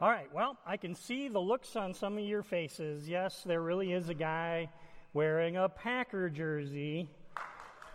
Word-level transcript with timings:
All 0.00 0.08
right, 0.08 0.32
well, 0.32 0.56
I 0.64 0.76
can 0.76 0.94
see 0.94 1.26
the 1.26 1.40
looks 1.40 1.74
on 1.74 1.92
some 1.92 2.16
of 2.16 2.22
your 2.22 2.44
faces. 2.44 3.08
Yes, 3.08 3.42
there 3.44 3.60
really 3.60 3.92
is 3.92 4.08
a 4.08 4.14
guy 4.14 4.68
wearing 5.12 5.56
a 5.56 5.68
Packer 5.68 6.30
jersey 6.30 7.08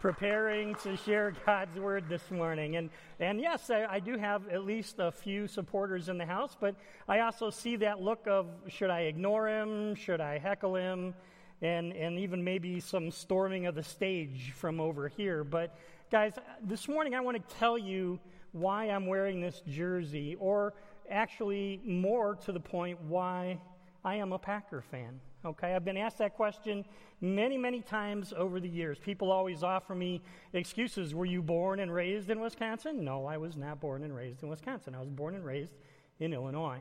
preparing 0.01 0.75
to 0.83 0.97
share 0.97 1.31
God's 1.45 1.79
word 1.79 2.09
this 2.09 2.29
morning. 2.29 2.75
And, 2.75 2.89
and 3.21 3.39
yes, 3.39 3.69
I, 3.69 3.85
I, 3.85 3.99
do 4.01 4.17
have 4.17 4.49
at 4.49 4.65
least 4.65 4.95
a 4.99 5.13
few 5.13 5.47
supporters 5.47 6.09
in 6.09 6.17
the 6.17 6.25
house, 6.25 6.57
but 6.59 6.75
I 7.07 7.21
also 7.21 7.49
see 7.49 7.77
that 7.77 8.01
look 8.01 8.27
of 8.27 8.47
should 8.67 8.89
I 8.89 9.03
ignore 9.03 9.47
him? 9.47 9.95
Should 9.95 10.19
I 10.19 10.39
heckle 10.39 10.75
him? 10.75 11.13
And, 11.61 11.93
and 11.93 12.19
even 12.19 12.43
maybe 12.43 12.81
some 12.81 13.11
storming 13.11 13.65
of 13.65 13.75
the 13.75 13.83
stage 13.83 14.51
from 14.57 14.81
over 14.81 15.07
here. 15.07 15.45
But 15.45 15.73
guys, 16.11 16.33
this 16.61 16.89
morning 16.89 17.15
I 17.15 17.21
want 17.21 17.37
to 17.37 17.55
tell 17.55 17.77
you 17.77 18.19
why 18.51 18.89
I'm 18.89 19.07
wearing 19.07 19.39
this 19.39 19.61
jersey, 19.69 20.35
or 20.37 20.73
actually, 21.13 21.79
more 21.85 22.35
to 22.45 22.51
the 22.51 22.59
point, 22.59 22.99
why 23.01 23.59
I 24.03 24.15
am 24.15 24.33
a 24.33 24.39
Packer 24.39 24.81
fan. 24.81 25.19
Okay, 25.45 25.73
I've 25.73 25.85
been 25.85 25.97
asked 25.97 26.17
that 26.19 26.35
question 26.35 26.85
many, 27.21 27.57
many 27.57 27.81
times 27.81 28.33
over 28.35 28.59
the 28.59 28.67
years. 28.67 28.97
People 28.97 29.31
always 29.31 29.61
offer 29.61 29.93
me 29.93 30.21
excuses. 30.53 31.13
Were 31.13 31.25
you 31.25 31.41
born 31.41 31.79
and 31.79 31.93
raised 31.93 32.29
in 32.29 32.39
Wisconsin? 32.39 33.03
No, 33.03 33.25
I 33.25 33.37
was 33.37 33.57
not 33.57 33.79
born 33.79 34.03
and 34.03 34.15
raised 34.15 34.43
in 34.43 34.49
Wisconsin. 34.49 34.95
I 34.95 34.99
was 34.99 35.09
born 35.09 35.35
and 35.35 35.45
raised 35.45 35.73
in 36.19 36.33
Illinois. 36.33 36.79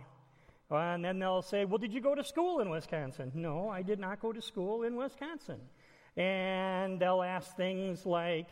Uh, 0.70 0.77
and 0.77 1.05
then 1.05 1.19
they'll 1.19 1.42
say, 1.42 1.64
Well, 1.64 1.78
did 1.78 1.92
you 1.92 2.00
go 2.00 2.14
to 2.14 2.24
school 2.24 2.60
in 2.60 2.70
Wisconsin? 2.70 3.30
No, 3.34 3.69
I 3.69 3.83
did 3.83 3.98
not 3.98 4.20
go 4.20 4.33
to 4.33 4.41
school 4.41 4.84
in 4.84 4.96
Wisconsin. 4.96 5.60
And 6.16 7.00
they'll 7.00 7.22
ask 7.22 7.56
things 7.56 8.06
like, 8.06 8.46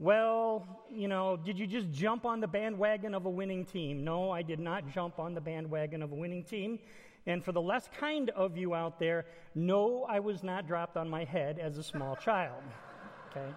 well, 0.00 0.66
you 0.90 1.08
know, 1.08 1.36
did 1.36 1.58
you 1.58 1.66
just 1.66 1.90
jump 1.92 2.24
on 2.24 2.40
the 2.40 2.48
bandwagon 2.48 3.14
of 3.14 3.26
a 3.26 3.30
winning 3.30 3.66
team? 3.66 4.02
No, 4.02 4.30
I 4.30 4.40
did 4.40 4.58
not 4.58 4.88
jump 4.88 5.18
on 5.18 5.34
the 5.34 5.42
bandwagon 5.42 6.02
of 6.02 6.10
a 6.10 6.14
winning 6.14 6.42
team. 6.42 6.78
And 7.26 7.44
for 7.44 7.52
the 7.52 7.60
less 7.60 7.86
kind 7.98 8.30
of 8.30 8.56
you 8.56 8.74
out 8.74 8.98
there, 8.98 9.26
no, 9.54 10.06
I 10.08 10.18
was 10.18 10.42
not 10.42 10.66
dropped 10.66 10.96
on 10.96 11.06
my 11.06 11.24
head 11.24 11.58
as 11.58 11.76
a 11.76 11.82
small 11.82 12.16
child. 12.16 12.62
Okay? 13.30 13.50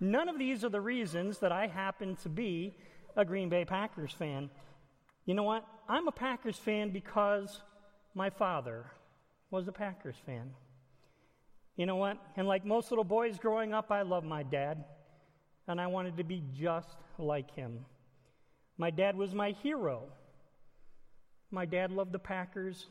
None 0.00 0.28
of 0.28 0.36
these 0.36 0.64
are 0.64 0.68
the 0.68 0.80
reasons 0.80 1.38
that 1.38 1.52
I 1.52 1.68
happen 1.68 2.16
to 2.24 2.28
be 2.28 2.74
a 3.16 3.24
Green 3.24 3.48
Bay 3.48 3.64
Packers 3.64 4.10
fan. 4.10 4.50
You 5.26 5.34
know 5.34 5.44
what? 5.44 5.64
I'm 5.88 6.08
a 6.08 6.12
Packers 6.12 6.56
fan 6.56 6.90
because 6.90 7.62
my 8.16 8.30
father 8.30 8.86
was 9.52 9.68
a 9.68 9.72
Packers 9.72 10.16
fan. 10.26 10.50
You 11.76 11.86
know 11.86 11.96
what? 11.96 12.18
And 12.36 12.48
like 12.48 12.64
most 12.64 12.90
little 12.90 13.04
boys 13.04 13.38
growing 13.38 13.72
up, 13.72 13.92
I 13.92 14.02
love 14.02 14.24
my 14.24 14.42
dad 14.42 14.84
and 15.68 15.80
I 15.80 15.86
wanted 15.86 16.16
to 16.16 16.24
be 16.24 16.42
just 16.54 16.96
like 17.18 17.54
him. 17.54 17.84
My 18.78 18.90
dad 18.90 19.16
was 19.16 19.34
my 19.34 19.50
hero. 19.50 20.04
My 21.50 21.64
dad 21.66 21.92
loved 21.92 22.12
the 22.12 22.18
Packers, 22.18 22.86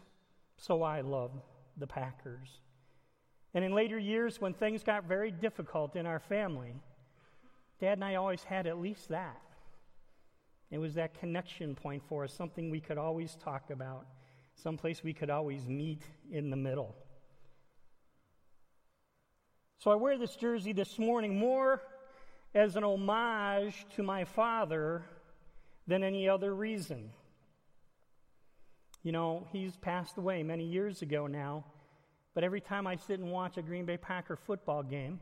so 0.58 0.84
I 0.84 1.02
loved 1.02 1.42
the 1.78 1.88
Packers. 1.88 2.60
And 3.54 3.66
in 3.66 3.74
later 3.74 3.98
years, 3.98 4.40
when 4.40 4.54
things 4.54 4.84
got 4.84 5.06
very 5.06 5.32
difficult 5.32 5.96
in 5.96 6.06
our 6.06 6.20
family, 6.20 6.74
Dad 7.82 7.94
and 7.94 8.06
I 8.06 8.16
always 8.16 8.44
had 8.44 8.68
at 8.68 8.80
least 8.80 9.10
that. 9.10 9.42
It 10.70 10.78
was 10.78 10.94
that 10.94 11.20
connection 11.20 11.76
point 11.76 12.04
for 12.08 12.24
us, 12.24 12.34
something 12.34 12.70
we 12.70 12.80
could 12.80 13.00
always 13.00 13.36
talk 13.44 13.72
about, 13.72 14.06
someplace 14.56 15.04
we 15.04 15.14
could 15.14 15.30
always 15.30 15.68
meet 15.68 16.04
in 16.32 16.50
the 16.50 16.56
middle. 16.56 16.96
So 19.80 19.90
I 19.90 19.96
wear 19.96 20.18
this 20.18 20.36
jersey 20.36 20.74
this 20.74 21.00
morning 21.00 21.38
more 21.38 21.82
as 22.54 22.76
an 22.76 22.84
homage 22.84 23.86
to 23.96 24.04
my 24.04 24.26
father 24.26 25.04
than 25.88 26.04
any 26.04 26.28
other 26.28 26.54
reason. 26.54 27.12
You 29.04 29.12
know, 29.12 29.48
he's 29.52 29.78
passed 29.78 30.18
away 30.18 30.44
many 30.44 30.66
years 30.66 31.02
ago 31.02 31.28
now, 31.28 31.66
but 32.34 32.44
every 32.44 32.62
time 32.62 32.86
I 32.86 32.96
sit 32.96 33.20
and 33.20 33.32
watch 33.32 33.58
a 33.58 33.62
Green 33.62 33.86
Bay 33.86 33.98
Packer 33.98 34.36
football 34.36 34.84
game, 34.84 35.20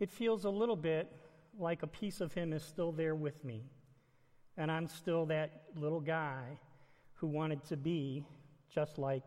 it 0.00 0.10
feels 0.10 0.44
a 0.44 0.50
little 0.50 0.76
bit 0.76 1.12
like 1.58 1.82
a 1.82 1.86
piece 1.86 2.20
of 2.20 2.32
him 2.32 2.52
is 2.52 2.62
still 2.62 2.92
there 2.92 3.14
with 3.14 3.44
me. 3.44 3.64
And 4.56 4.70
I'm 4.70 4.86
still 4.86 5.26
that 5.26 5.62
little 5.76 6.00
guy 6.00 6.58
who 7.14 7.26
wanted 7.26 7.64
to 7.64 7.76
be 7.76 8.24
just 8.72 8.98
like 8.98 9.24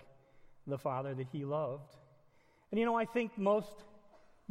the 0.67 0.77
father 0.77 1.13
that 1.13 1.27
he 1.31 1.45
loved. 1.45 1.95
And 2.71 2.79
you 2.79 2.85
know, 2.85 2.95
I 2.95 3.05
think 3.05 3.37
most 3.37 3.83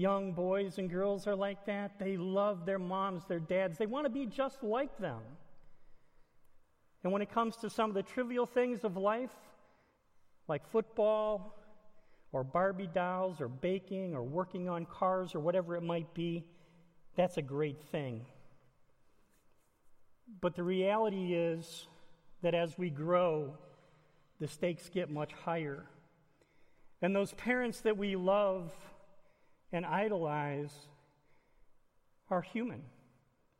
young 0.01 0.33
boys 0.33 0.79
and 0.79 0.89
girls 0.89 1.27
are 1.27 1.37
like 1.37 1.67
that. 1.67 1.99
They 1.99 2.17
love 2.17 2.65
their 2.65 2.79
moms, 2.79 3.25
their 3.27 3.39
dads. 3.39 3.77
They 3.77 3.87
want 3.87 4.07
to 4.07 4.11
be 4.11 4.25
just 4.25 4.63
like 4.63 4.99
them. 4.99 5.21
And 7.05 7.13
when 7.13 7.21
it 7.21 7.31
comes 7.31 7.57
to 7.59 7.71
some 7.71 7.91
of 7.91 7.95
the 7.95 8.03
trivial 8.03 8.47
things 8.47 8.85
of 8.85 8.97
life, 8.97 9.31
like 10.49 10.67
football 10.71 11.55
or 12.33 12.43
Barbie 12.43 12.89
dolls 12.93 13.41
or 13.41 13.49
baking 13.49 14.15
or 14.15 14.23
working 14.23 14.69
on 14.69 14.87
cars 14.87 15.35
or 15.35 15.41
whatever 15.41 15.77
it 15.77 15.83
might 15.83 16.13
be, 16.15 16.45
that's 17.17 17.37
a 17.37 17.43
great 17.43 17.83
thing. 17.93 18.25
But 20.41 20.55
the 20.55 20.63
reality 20.63 21.35
is 21.35 21.87
that 22.43 22.55
as 22.55 22.79
we 22.79 22.89
grow, 22.89 23.55
the 24.41 24.49
stakes 24.49 24.89
get 24.89 25.11
much 25.11 25.33
higher. 25.45 25.85
And 27.03 27.15
those 27.15 27.33
parents 27.35 27.81
that 27.81 27.99
we 27.99 28.17
love 28.17 28.73
and 29.73 29.87
idolize 29.87 30.73
are 32.31 32.43
human. 32.43 32.83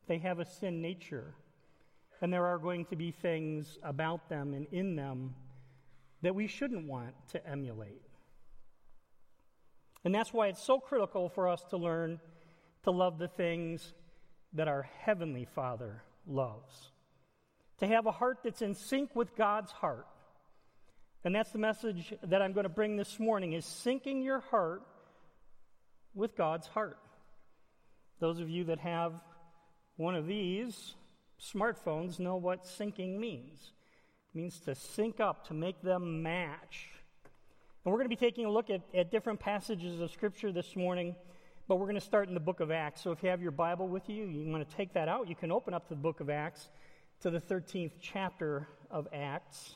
They 0.07 0.19
have 0.19 0.39
a 0.39 0.45
sin 0.45 0.81
nature. 0.81 1.35
And 2.21 2.31
there 2.31 2.45
are 2.45 2.57
going 2.57 2.85
to 2.85 2.95
be 2.95 3.11
things 3.11 3.77
about 3.83 4.29
them 4.29 4.53
and 4.53 4.67
in 4.71 4.95
them 4.95 5.35
that 6.21 6.35
we 6.35 6.47
shouldn't 6.47 6.87
want 6.87 7.13
to 7.31 7.47
emulate. 7.47 8.01
And 10.03 10.13
that's 10.13 10.33
why 10.33 10.47
it's 10.47 10.63
so 10.63 10.79
critical 10.79 11.29
for 11.29 11.47
us 11.47 11.63
to 11.69 11.77
learn 11.77 12.19
to 12.83 12.91
love 12.91 13.19
the 13.19 13.27
things 13.27 13.93
that 14.53 14.67
our 14.67 14.83
Heavenly 14.99 15.47
Father 15.55 16.03
loves. 16.27 16.91
To 17.79 17.87
have 17.87 18.05
a 18.05 18.11
heart 18.11 18.39
that's 18.43 18.61
in 18.61 18.75
sync 18.75 19.15
with 19.15 19.35
God's 19.35 19.71
heart. 19.71 20.07
And 21.23 21.33
that's 21.33 21.51
the 21.51 21.59
message 21.59 22.13
that 22.23 22.41
I'm 22.41 22.53
going 22.53 22.63
to 22.65 22.69
bring 22.69 22.97
this 22.97 23.19
morning 23.19 23.53
is 23.53 23.65
syncing 23.65 24.23
your 24.23 24.39
heart 24.39 24.81
with 26.13 26.35
God's 26.35 26.67
heart. 26.67 26.97
Those 28.19 28.39
of 28.39 28.49
you 28.49 28.65
that 28.65 28.79
have 28.79 29.13
one 29.97 30.15
of 30.15 30.27
these 30.27 30.95
smartphones 31.41 32.19
know 32.19 32.35
what 32.35 32.63
syncing 32.65 33.17
means. 33.17 33.71
It 34.33 34.37
means 34.37 34.59
to 34.61 34.75
sync 34.75 35.19
up, 35.19 35.47
to 35.47 35.53
make 35.53 35.81
them 35.81 36.21
match. 36.21 36.89
And 37.83 37.91
we're 37.91 37.97
going 37.97 38.09
to 38.09 38.15
be 38.15 38.15
taking 38.15 38.45
a 38.45 38.51
look 38.51 38.69
at, 38.69 38.81
at 38.93 39.11
different 39.11 39.39
passages 39.39 39.99
of 39.99 40.11
Scripture 40.11 40.51
this 40.51 40.75
morning, 40.75 41.15
but 41.67 41.77
we're 41.77 41.85
going 41.85 41.95
to 41.95 42.01
start 42.01 42.27
in 42.27 42.33
the 42.33 42.39
book 42.39 42.59
of 42.59 42.69
Acts. 42.69 43.01
So 43.01 43.11
if 43.11 43.23
you 43.23 43.29
have 43.29 43.41
your 43.41 43.51
Bible 43.51 43.87
with 43.87 44.07
you, 44.07 44.25
you 44.25 44.51
want 44.51 44.67
to 44.67 44.75
take 44.75 44.93
that 44.93 45.07
out, 45.07 45.27
you 45.27 45.35
can 45.35 45.51
open 45.51 45.73
up 45.73 45.87
to 45.87 45.95
the 45.95 45.99
book 45.99 46.19
of 46.19 46.29
Acts, 46.29 46.69
to 47.21 47.31
the 47.31 47.41
13th 47.41 47.93
chapter 47.99 48.67
of 48.91 49.07
Acts. 49.11 49.75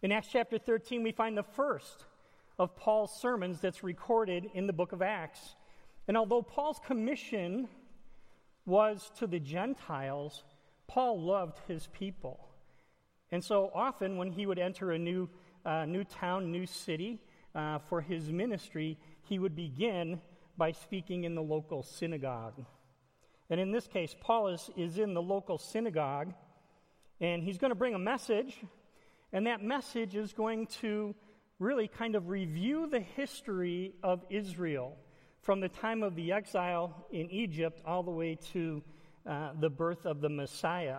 In 0.00 0.10
Acts 0.10 0.28
chapter 0.32 0.58
13, 0.58 1.02
we 1.02 1.12
find 1.12 1.36
the 1.36 1.42
first 1.42 2.06
of 2.58 2.76
Paul's 2.76 3.14
sermons 3.20 3.60
that's 3.60 3.82
recorded 3.82 4.50
in 4.54 4.66
the 4.66 4.72
book 4.72 4.92
of 4.92 5.02
Acts. 5.02 5.56
And 6.08 6.16
although 6.16 6.42
Paul's 6.42 6.80
commission 6.84 7.68
was 8.66 9.10
to 9.18 9.26
the 9.26 9.40
Gentiles, 9.40 10.44
Paul 10.86 11.20
loved 11.20 11.58
his 11.66 11.88
people. 11.92 12.48
And 13.30 13.42
so 13.42 13.70
often, 13.74 14.18
when 14.18 14.30
he 14.30 14.46
would 14.46 14.58
enter 14.58 14.92
a 14.92 14.98
new, 14.98 15.28
uh, 15.64 15.86
new 15.86 16.04
town, 16.04 16.52
new 16.52 16.66
city 16.66 17.20
uh, 17.54 17.78
for 17.78 18.00
his 18.00 18.30
ministry, 18.30 18.98
he 19.22 19.38
would 19.38 19.56
begin 19.56 20.20
by 20.56 20.72
speaking 20.72 21.24
in 21.24 21.34
the 21.34 21.42
local 21.42 21.82
synagogue. 21.82 22.62
And 23.48 23.58
in 23.58 23.72
this 23.72 23.86
case, 23.86 24.14
Paul 24.20 24.48
is, 24.48 24.70
is 24.76 24.98
in 24.98 25.14
the 25.14 25.22
local 25.22 25.58
synagogue, 25.58 26.34
and 27.20 27.42
he's 27.42 27.58
going 27.58 27.70
to 27.70 27.76
bring 27.76 27.94
a 27.94 27.98
message, 27.98 28.56
and 29.32 29.46
that 29.46 29.62
message 29.62 30.14
is 30.14 30.32
going 30.32 30.66
to 30.80 31.14
really 31.62 31.86
kind 31.86 32.16
of 32.16 32.28
review 32.28 32.88
the 32.88 33.00
history 33.00 33.94
of 34.02 34.24
Israel 34.28 34.96
from 35.42 35.60
the 35.60 35.68
time 35.68 36.02
of 36.02 36.16
the 36.16 36.32
exile 36.32 37.06
in 37.12 37.30
Egypt 37.30 37.80
all 37.86 38.02
the 38.02 38.10
way 38.10 38.36
to 38.52 38.82
uh, 39.26 39.52
the 39.60 39.70
birth 39.70 40.04
of 40.04 40.20
the 40.20 40.28
Messiah. 40.28 40.98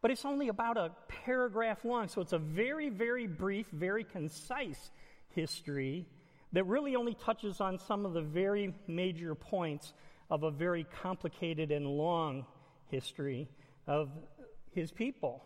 But 0.00 0.10
it's 0.10 0.24
only 0.24 0.48
about 0.48 0.78
a 0.78 0.92
paragraph 1.08 1.84
long, 1.84 2.08
so 2.08 2.22
it's 2.22 2.32
a 2.32 2.38
very, 2.38 2.88
very 2.88 3.26
brief, 3.26 3.66
very 3.70 4.02
concise 4.02 4.90
history 5.34 6.06
that 6.52 6.64
really 6.64 6.96
only 6.96 7.14
touches 7.14 7.60
on 7.60 7.78
some 7.78 8.06
of 8.06 8.14
the 8.14 8.22
very 8.22 8.72
major 8.86 9.34
points 9.34 9.92
of 10.30 10.42
a 10.42 10.50
very 10.50 10.86
complicated 11.02 11.70
and 11.70 11.86
long 11.86 12.46
history 12.86 13.46
of 13.86 14.08
his 14.72 14.90
people. 14.90 15.44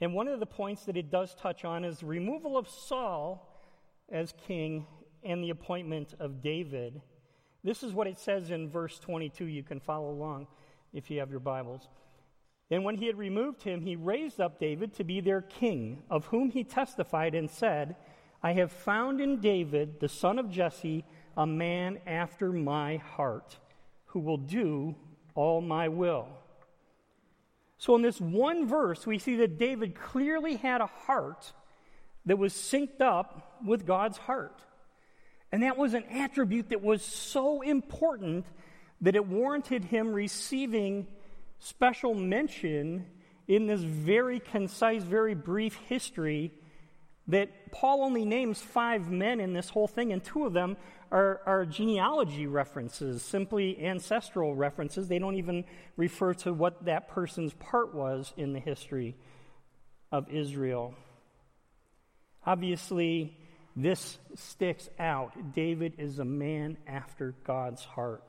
And 0.00 0.14
one 0.14 0.28
of 0.28 0.40
the 0.40 0.46
points 0.46 0.84
that 0.84 0.96
it 0.96 1.10
does 1.10 1.34
touch 1.34 1.64
on 1.64 1.84
is 1.84 1.98
the 1.98 2.06
removal 2.06 2.56
of 2.56 2.68
Saul 2.68 3.48
as 4.10 4.34
king 4.46 4.86
and 5.22 5.42
the 5.42 5.50
appointment 5.50 6.14
of 6.18 6.42
David. 6.42 7.00
This 7.62 7.82
is 7.82 7.92
what 7.92 8.06
it 8.06 8.18
says 8.18 8.50
in 8.50 8.68
verse 8.68 8.98
22. 8.98 9.46
You 9.46 9.62
can 9.62 9.80
follow 9.80 10.10
along 10.10 10.48
if 10.92 11.10
you 11.10 11.20
have 11.20 11.30
your 11.30 11.40
Bibles. 11.40 11.88
And 12.70 12.84
when 12.84 12.96
he 12.96 13.06
had 13.06 13.18
removed 13.18 13.62
him, 13.62 13.80
he 13.80 13.96
raised 13.96 14.40
up 14.40 14.58
David 14.58 14.94
to 14.94 15.04
be 15.04 15.20
their 15.20 15.42
king, 15.42 16.02
of 16.10 16.26
whom 16.26 16.50
he 16.50 16.64
testified 16.64 17.34
and 17.34 17.50
said, 17.50 17.96
I 18.42 18.52
have 18.52 18.72
found 18.72 19.20
in 19.20 19.40
David, 19.40 20.00
the 20.00 20.08
son 20.08 20.38
of 20.38 20.50
Jesse, 20.50 21.04
a 21.36 21.46
man 21.46 21.98
after 22.06 22.52
my 22.52 22.96
heart, 22.96 23.58
who 24.06 24.20
will 24.20 24.36
do 24.36 24.94
all 25.34 25.60
my 25.60 25.88
will. 25.88 26.28
So, 27.78 27.94
in 27.96 28.02
this 28.02 28.20
one 28.20 28.66
verse, 28.66 29.06
we 29.06 29.18
see 29.18 29.36
that 29.36 29.58
David 29.58 29.94
clearly 29.94 30.56
had 30.56 30.80
a 30.80 30.86
heart 30.86 31.52
that 32.26 32.38
was 32.38 32.54
synced 32.54 33.00
up 33.00 33.58
with 33.64 33.86
God's 33.86 34.18
heart. 34.18 34.60
And 35.52 35.62
that 35.62 35.76
was 35.76 35.94
an 35.94 36.04
attribute 36.04 36.70
that 36.70 36.82
was 36.82 37.02
so 37.02 37.60
important 37.60 38.46
that 39.00 39.14
it 39.14 39.26
warranted 39.26 39.84
him 39.84 40.12
receiving 40.12 41.06
special 41.58 42.14
mention 42.14 43.06
in 43.46 43.66
this 43.66 43.80
very 43.80 44.40
concise, 44.40 45.02
very 45.02 45.34
brief 45.34 45.74
history 45.86 46.52
that 47.28 47.72
Paul 47.72 48.02
only 48.02 48.24
names 48.24 48.60
five 48.60 49.10
men 49.10 49.40
in 49.40 49.52
this 49.52 49.70
whole 49.70 49.86
thing, 49.86 50.12
and 50.12 50.22
two 50.22 50.44
of 50.44 50.52
them 50.52 50.76
are, 51.14 51.40
are, 51.46 51.64
genealogy 51.64 52.48
references, 52.48 53.22
simply 53.22 53.86
ancestral 53.86 54.52
references. 54.52 55.06
They 55.06 55.20
don't 55.20 55.36
even 55.36 55.64
refer 55.96 56.34
to 56.34 56.52
what 56.52 56.86
that 56.86 57.08
person's 57.08 57.54
part 57.54 57.94
was 57.94 58.34
in 58.36 58.52
the 58.52 58.58
history 58.58 59.14
of 60.10 60.28
Israel. 60.28 60.92
Obviously, 62.44 63.38
this 63.76 64.18
sticks 64.34 64.88
out. 64.98 65.54
David 65.54 65.94
is 65.98 66.18
a 66.18 66.24
man 66.24 66.76
after 66.84 67.36
God's 67.44 67.84
heart. 67.84 68.24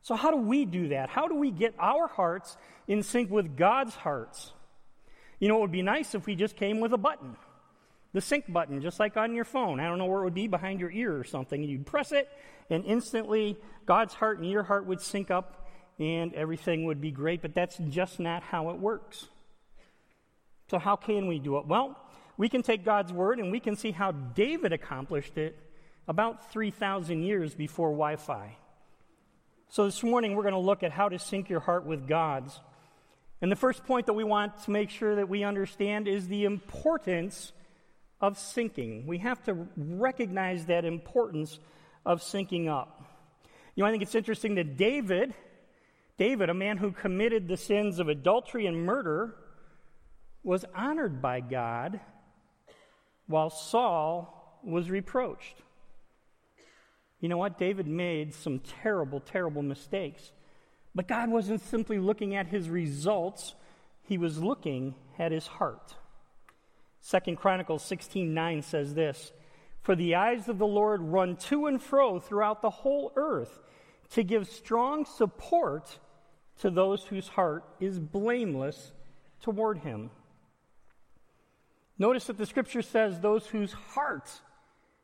So, 0.00 0.14
how 0.14 0.30
do 0.30 0.38
we 0.38 0.64
do 0.64 0.88
that? 0.88 1.10
How 1.10 1.28
do 1.28 1.34
we 1.34 1.50
get 1.50 1.74
our 1.78 2.08
hearts 2.08 2.56
in 2.88 3.02
sync 3.02 3.30
with 3.30 3.54
God's 3.54 3.94
hearts? 3.94 4.50
You 5.38 5.48
know, 5.48 5.58
it 5.58 5.60
would 5.60 5.72
be 5.72 5.82
nice 5.82 6.14
if 6.14 6.24
we 6.26 6.36
just 6.36 6.56
came 6.56 6.80
with 6.80 6.94
a 6.94 6.98
button, 6.98 7.36
the 8.12 8.20
sync 8.20 8.50
button, 8.52 8.80
just 8.80 9.00
like 9.00 9.16
on 9.16 9.34
your 9.34 9.44
phone. 9.44 9.80
I 9.80 9.84
don't 9.84 9.98
know 9.98 10.06
where 10.06 10.20
it 10.20 10.24
would 10.24 10.34
be, 10.34 10.48
behind 10.48 10.80
your 10.80 10.90
ear 10.90 11.16
or 11.16 11.24
something. 11.24 11.62
You'd 11.62 11.86
press 11.86 12.12
it, 12.12 12.28
and 12.68 12.84
instantly 12.84 13.58
God's 13.86 14.14
heart 14.14 14.38
and 14.38 14.50
your 14.50 14.62
heart 14.62 14.86
would 14.86 15.00
sync 15.00 15.30
up, 15.30 15.66
and 15.98 16.34
everything 16.34 16.84
would 16.86 17.00
be 17.00 17.10
great. 17.10 17.42
But 17.42 17.54
that's 17.54 17.78
just 17.88 18.20
not 18.20 18.42
how 18.42 18.70
it 18.70 18.78
works. 18.78 19.28
So, 20.70 20.78
how 20.78 20.96
can 20.96 21.26
we 21.26 21.38
do 21.38 21.58
it? 21.58 21.66
Well, 21.66 21.98
we 22.36 22.48
can 22.48 22.62
take 22.62 22.84
God's 22.84 23.12
word 23.12 23.38
and 23.38 23.52
we 23.52 23.60
can 23.60 23.76
see 23.76 23.90
how 23.90 24.10
David 24.10 24.72
accomplished 24.72 25.36
it 25.36 25.58
about 26.08 26.50
3,000 26.50 27.22
years 27.22 27.54
before 27.54 27.90
Wi 27.90 28.16
Fi. 28.16 28.56
So, 29.68 29.84
this 29.84 30.02
morning 30.02 30.34
we're 30.34 30.42
going 30.42 30.54
to 30.54 30.60
look 30.60 30.82
at 30.82 30.92
how 30.92 31.08
to 31.08 31.18
sync 31.18 31.48
your 31.48 31.60
heart 31.60 31.86
with 31.86 32.06
God's. 32.06 32.58
And 33.40 33.50
the 33.50 33.56
first 33.56 33.84
point 33.84 34.06
that 34.06 34.12
we 34.12 34.24
want 34.24 34.62
to 34.64 34.70
make 34.70 34.90
sure 34.90 35.16
that 35.16 35.28
we 35.28 35.44
understand 35.44 36.06
is 36.06 36.28
the 36.28 36.44
importance 36.44 37.52
of 38.22 38.38
syncing. 38.38 39.04
We 39.04 39.18
have 39.18 39.42
to 39.44 39.66
recognize 39.76 40.66
that 40.66 40.84
importance 40.84 41.58
of 42.06 42.22
syncing 42.22 42.68
up. 42.68 43.04
You 43.74 43.82
know, 43.82 43.88
I 43.88 43.90
think 43.90 44.02
it's 44.02 44.14
interesting 44.14 44.54
that 44.54 44.76
David, 44.76 45.34
David, 46.16 46.48
a 46.48 46.54
man 46.54 46.76
who 46.76 46.92
committed 46.92 47.48
the 47.48 47.56
sins 47.56 47.98
of 47.98 48.08
adultery 48.08 48.66
and 48.66 48.86
murder, 48.86 49.34
was 50.44 50.64
honored 50.74 51.20
by 51.20 51.40
God 51.40 52.00
while 53.26 53.50
Saul 53.50 54.60
was 54.62 54.88
reproached. 54.88 55.56
You 57.20 57.28
know 57.28 57.38
what? 57.38 57.58
David 57.58 57.86
made 57.86 58.34
some 58.34 58.58
terrible, 58.58 59.20
terrible 59.20 59.62
mistakes. 59.62 60.32
But 60.94 61.08
God 61.08 61.30
wasn't 61.30 61.62
simply 61.62 61.98
looking 61.98 62.34
at 62.34 62.48
his 62.48 62.68
results, 62.68 63.54
he 64.02 64.18
was 64.18 64.38
looking 64.38 64.94
at 65.18 65.32
his 65.32 65.46
heart. 65.46 65.94
Second 67.04 67.36
Chronicles 67.36 67.82
16:9 67.82 68.62
says 68.62 68.94
this, 68.94 69.32
"For 69.80 69.96
the 69.96 70.14
eyes 70.14 70.48
of 70.48 70.58
the 70.58 70.66
Lord 70.66 71.02
run 71.02 71.36
to 71.48 71.66
and 71.66 71.82
fro 71.82 72.20
throughout 72.20 72.62
the 72.62 72.70
whole 72.70 73.12
earth 73.16 73.60
to 74.10 74.22
give 74.22 74.46
strong 74.46 75.04
support 75.04 75.98
to 76.58 76.70
those 76.70 77.06
whose 77.06 77.28
heart 77.30 77.64
is 77.80 77.98
blameless 77.98 78.92
toward 79.40 79.78
him." 79.78 80.12
Notice 81.98 82.28
that 82.28 82.38
the 82.38 82.46
scripture 82.46 82.82
says 82.82 83.20
those 83.20 83.48
whose 83.48 83.72
heart 83.72 84.40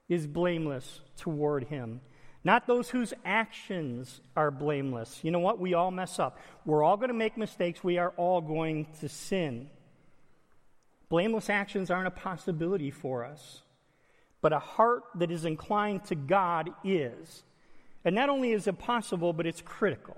is 0.08 0.28
blameless 0.28 1.00
toward 1.16 1.64
him, 1.64 2.00
not 2.44 2.68
those 2.68 2.90
whose 2.90 3.12
actions 3.24 4.20
are 4.36 4.52
blameless. 4.52 5.24
You 5.24 5.32
know 5.32 5.40
what? 5.40 5.58
We 5.58 5.74
all 5.74 5.90
mess 5.90 6.20
up. 6.20 6.38
We're 6.64 6.84
all 6.84 6.96
going 6.96 7.08
to 7.08 7.14
make 7.14 7.36
mistakes. 7.36 7.82
We 7.82 7.98
are 7.98 8.10
all 8.16 8.40
going 8.40 8.86
to 9.00 9.08
sin. 9.08 9.68
Blameless 11.08 11.48
actions 11.48 11.90
aren't 11.90 12.08
a 12.08 12.12
possibility 12.12 12.90
for 12.90 13.24
us, 13.24 13.62
but 14.40 14.52
a 14.52 14.58
heart 14.58 15.04
that 15.14 15.30
is 15.30 15.44
inclined 15.44 16.04
to 16.04 16.14
God 16.14 16.70
is. 16.84 17.42
And 18.04 18.14
not 18.14 18.28
only 18.28 18.52
is 18.52 18.66
it 18.66 18.78
possible, 18.78 19.32
but 19.32 19.46
it's 19.46 19.62
critical. 19.62 20.16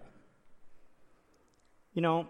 You 1.95 2.03
know, 2.03 2.27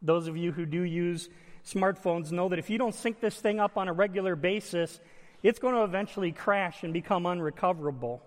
those 0.00 0.26
of 0.26 0.36
you 0.36 0.52
who 0.52 0.66
do 0.66 0.82
use 0.82 1.28
smartphones 1.64 2.32
know 2.32 2.48
that 2.48 2.58
if 2.58 2.70
you 2.70 2.78
don't 2.78 2.94
sync 2.94 3.20
this 3.20 3.36
thing 3.36 3.60
up 3.60 3.76
on 3.76 3.88
a 3.88 3.92
regular 3.92 4.36
basis, 4.36 5.00
it's 5.42 5.58
going 5.58 5.74
to 5.74 5.84
eventually 5.84 6.32
crash 6.32 6.82
and 6.82 6.92
become 6.92 7.26
unrecoverable, 7.26 8.22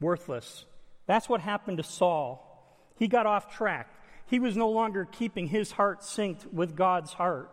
worthless. 0.00 0.64
That's 1.06 1.28
what 1.28 1.40
happened 1.40 1.78
to 1.78 1.82
Saul. 1.82 2.50
He 2.96 3.08
got 3.08 3.26
off 3.26 3.54
track. 3.54 3.88
He 4.26 4.38
was 4.38 4.56
no 4.56 4.70
longer 4.70 5.06
keeping 5.10 5.48
his 5.48 5.72
heart 5.72 6.00
synced 6.00 6.52
with 6.52 6.76
God's 6.76 7.12
heart. 7.12 7.50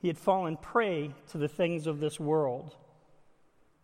He 0.00 0.08
had 0.08 0.18
fallen 0.18 0.56
prey 0.56 1.14
to 1.30 1.38
the 1.38 1.48
things 1.48 1.86
of 1.86 2.00
this 2.00 2.18
world. 2.18 2.74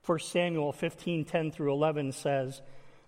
1 0.05 0.19
Samuel 0.19 0.73
15 0.73 1.25
10 1.25 1.51
through 1.51 1.73
11 1.73 2.13
says, 2.13 2.61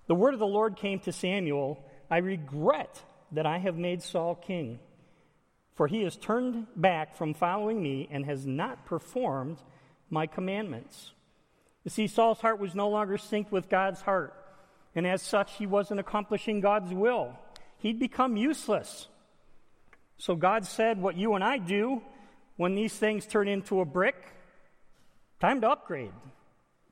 The 0.06 0.14
word 0.14 0.34
of 0.34 0.40
the 0.40 0.46
Lord 0.46 0.76
came 0.76 1.00
to 1.00 1.12
Samuel 1.12 1.84
I 2.10 2.19
regret 2.19 3.02
that 3.32 3.44
I 3.44 3.58
have 3.58 3.76
made 3.76 4.02
Saul 4.02 4.34
king 4.34 4.78
for 5.78 5.87
he 5.87 6.02
has 6.02 6.16
turned 6.16 6.66
back 6.75 7.14
from 7.14 7.34
following 7.34 7.81
me 7.81 8.08
and 8.10 8.26
has 8.26 8.44
not 8.44 8.84
performed 8.84 9.58
my 10.10 10.26
commandments. 10.26 11.12
You 11.84 11.90
see, 11.93 12.08
Saul's 12.08 12.40
heart 12.40 12.58
was 12.58 12.75
no 12.75 12.88
longer 12.88 13.16
synced 13.16 13.52
with 13.52 13.69
God's 13.69 14.00
heart, 14.00 14.34
and 14.96 15.06
as 15.06 15.22
such, 15.22 15.55
he 15.55 15.66
wasn't 15.66 16.00
accomplishing 16.00 16.60
God's 16.60 16.93
will. 16.93 17.38
He'd 17.76 18.00
become 18.00 18.37
useless. 18.37 19.06
So 20.16 20.34
God 20.34 20.66
said, 20.66 21.00
What 21.00 21.16
you 21.16 21.34
and 21.34 21.44
I 21.44 21.58
do 21.58 22.02
when 22.58 22.75
these 22.75 22.93
things 22.93 23.24
turn 23.24 23.48
into 23.48 23.81
a 23.81 23.84
brick, 23.86 24.17
time 25.41 25.60
to 25.62 25.70
upgrade, 25.70 26.12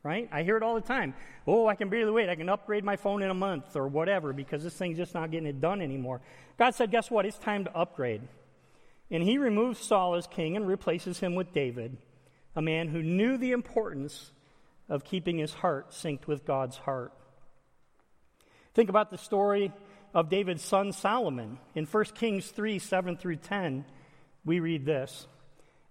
right? 0.05 0.29
I 0.33 0.45
hear 0.45 0.57
it 0.57 0.63
all 0.63 0.77
the 0.77 0.81
time. 0.81 1.13
Oh, 1.45 1.67
I 1.67 1.75
can 1.75 1.89
barely 1.89 2.13
wait. 2.13 2.29
I 2.29 2.37
can 2.37 2.49
upgrade 2.49 2.85
my 2.85 2.95
phone 2.95 3.21
in 3.21 3.31
a 3.31 3.35
month 3.35 3.75
or 3.75 3.89
whatever 3.89 4.33
because 4.33 4.63
this 4.63 4.75
thing's 4.75 4.97
just 4.97 5.13
not 5.13 5.33
getting 5.33 5.49
it 5.49 5.61
done 5.61 5.83
anymore. 5.83 6.23
God 6.57 6.77
said, 6.77 6.93
Guess 6.93 7.11
what? 7.11 7.27
It's 7.27 7.37
time 7.37 7.65
to 7.65 7.77
upgrade. 7.77 8.23
And 9.11 9.25
he 9.25 9.39
removes 9.39 9.81
Saul 9.81 10.15
as 10.15 10.29
king 10.29 10.57
and 10.57 10.69
replaces 10.69 11.19
him 11.19 11.35
with 11.35 11.53
David, 11.53 11.97
a 12.55 12.63
man 12.63 12.89
who 12.89 13.03
knew 13.03 13.37
the 13.37 13.53
importance 13.53 14.31
of 14.89 15.05
keeping 15.05 15.39
his 15.39 15.53
heart 15.53 15.91
synced 15.91 16.29
with 16.29 16.47
God's 16.47 16.77
heart. 16.77 17.13
Think 18.73 18.89
about 18.89 19.11
the 19.11 19.19
story 19.19 19.73
of 20.15 20.29
David's 20.29 20.63
son 20.63 20.93
Solomon. 20.93 21.59
In 21.75 21.87
1 21.87 22.05
Kings 22.15 22.49
3 22.51 22.79
7 22.79 23.17
through 23.17 23.37
10, 23.37 23.85
we 24.45 24.61
read 24.61 24.87
this 24.87 25.27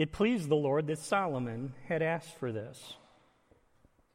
It 0.00 0.12
pleased 0.12 0.48
the 0.48 0.56
Lord 0.56 0.86
that 0.86 0.98
Solomon 0.98 1.74
had 1.86 2.00
asked 2.00 2.38
for 2.38 2.52
this. 2.52 2.94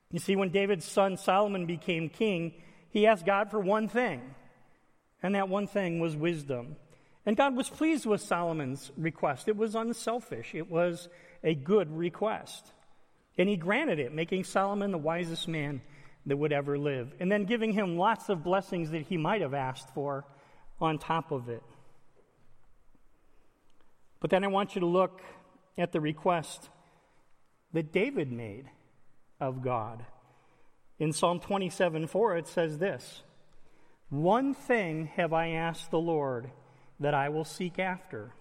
You 0.10 0.18
see, 0.18 0.36
when 0.36 0.50
David's 0.50 0.84
son 0.84 1.16
Solomon 1.16 1.68
became 1.68 2.10
king, 2.10 2.56
he 2.90 3.06
asked 3.06 3.24
God 3.24 3.52
for 3.52 3.60
one 3.60 3.88
thing 3.88 4.34
and 5.22 5.36
that 5.36 5.48
one 5.48 5.68
thing 5.68 6.00
was 6.00 6.16
wisdom. 6.16 6.78
And 7.24 7.38
God 7.38 7.56
was 7.56 7.70
pleased 7.70 8.08
with 8.08 8.20
Solomon's 8.20 8.92
request. 8.98 9.48
It 9.48 9.58
was 9.58 9.76
unselfish, 9.76 10.56
it 10.56 10.72
was 10.72 11.08
a 11.44 11.54
good 11.54 11.96
request. 11.96 12.74
And 13.38 13.48
he 13.48 13.56
granted 13.56 14.00
it, 14.00 14.12
making 14.12 14.46
Solomon 14.46 14.90
the 14.90 14.98
wisest 14.98 15.48
man 15.48 15.84
that 16.26 16.38
would 16.38 16.52
ever 16.52 16.80
live, 16.80 17.14
and 17.20 17.32
then 17.32 17.46
giving 17.46 17.74
him 17.74 17.96
lots 17.96 18.30
of 18.30 18.44
blessings 18.44 18.90
that 18.90 19.04
he 19.04 19.18
might 19.18 19.42
have 19.42 19.54
asked 19.54 19.94
for 19.94 20.26
on 20.82 20.98
top 20.98 21.32
of 21.32 21.48
it. 21.48 21.62
But 24.20 24.32
then 24.32 24.44
I 24.44 24.48
want 24.48 24.74
you 24.74 24.82
to 24.82 24.88
look 24.88 25.22
at 25.78 25.92
the 25.92 26.02
request 26.02 26.70
that 27.74 27.92
David 27.92 28.32
made 28.32 28.70
of 29.40 29.62
God. 29.62 30.06
In 30.98 31.12
Psalm 31.12 31.40
27 31.40 32.08
4, 32.08 32.38
it 32.38 32.48
says 32.48 32.78
this 32.78 33.24
One 34.10 34.54
thing 34.54 35.08
have 35.16 35.34
I 35.34 35.50
asked 35.50 35.92
the 35.92 36.00
Lord 36.00 36.52
that 37.00 37.14
I 37.14 37.30
will 37.30 37.44
seek 37.44 37.78
after, 37.80 38.34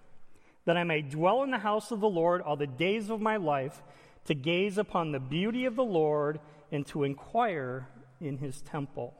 that 0.65 0.77
I 0.77 0.85
may 0.85 1.03
dwell 1.03 1.43
in 1.43 1.51
the 1.51 1.59
house 1.59 1.91
of 1.91 2.01
the 2.01 2.09
Lord 2.09 2.41
all 2.41 2.57
the 2.57 2.67
days 2.67 3.11
of 3.11 3.21
my 3.21 3.37
life, 3.37 3.83
to 4.27 4.35
gaze 4.35 4.79
upon 4.79 5.13
the 5.13 5.21
beauty 5.21 5.65
of 5.65 5.77
the 5.77 5.85
Lord 5.85 6.41
and 6.71 6.87
to 6.87 7.03
inquire 7.03 7.89
in 8.21 8.39
his 8.39 8.63
temple. 8.63 9.15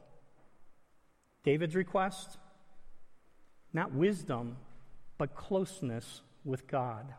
David's 1.43 1.75
request? 1.75 2.39
Not 3.73 3.93
wisdom, 3.93 4.57
but 5.19 5.35
closeness 5.35 6.23
with 6.45 6.67
God. 6.67 7.15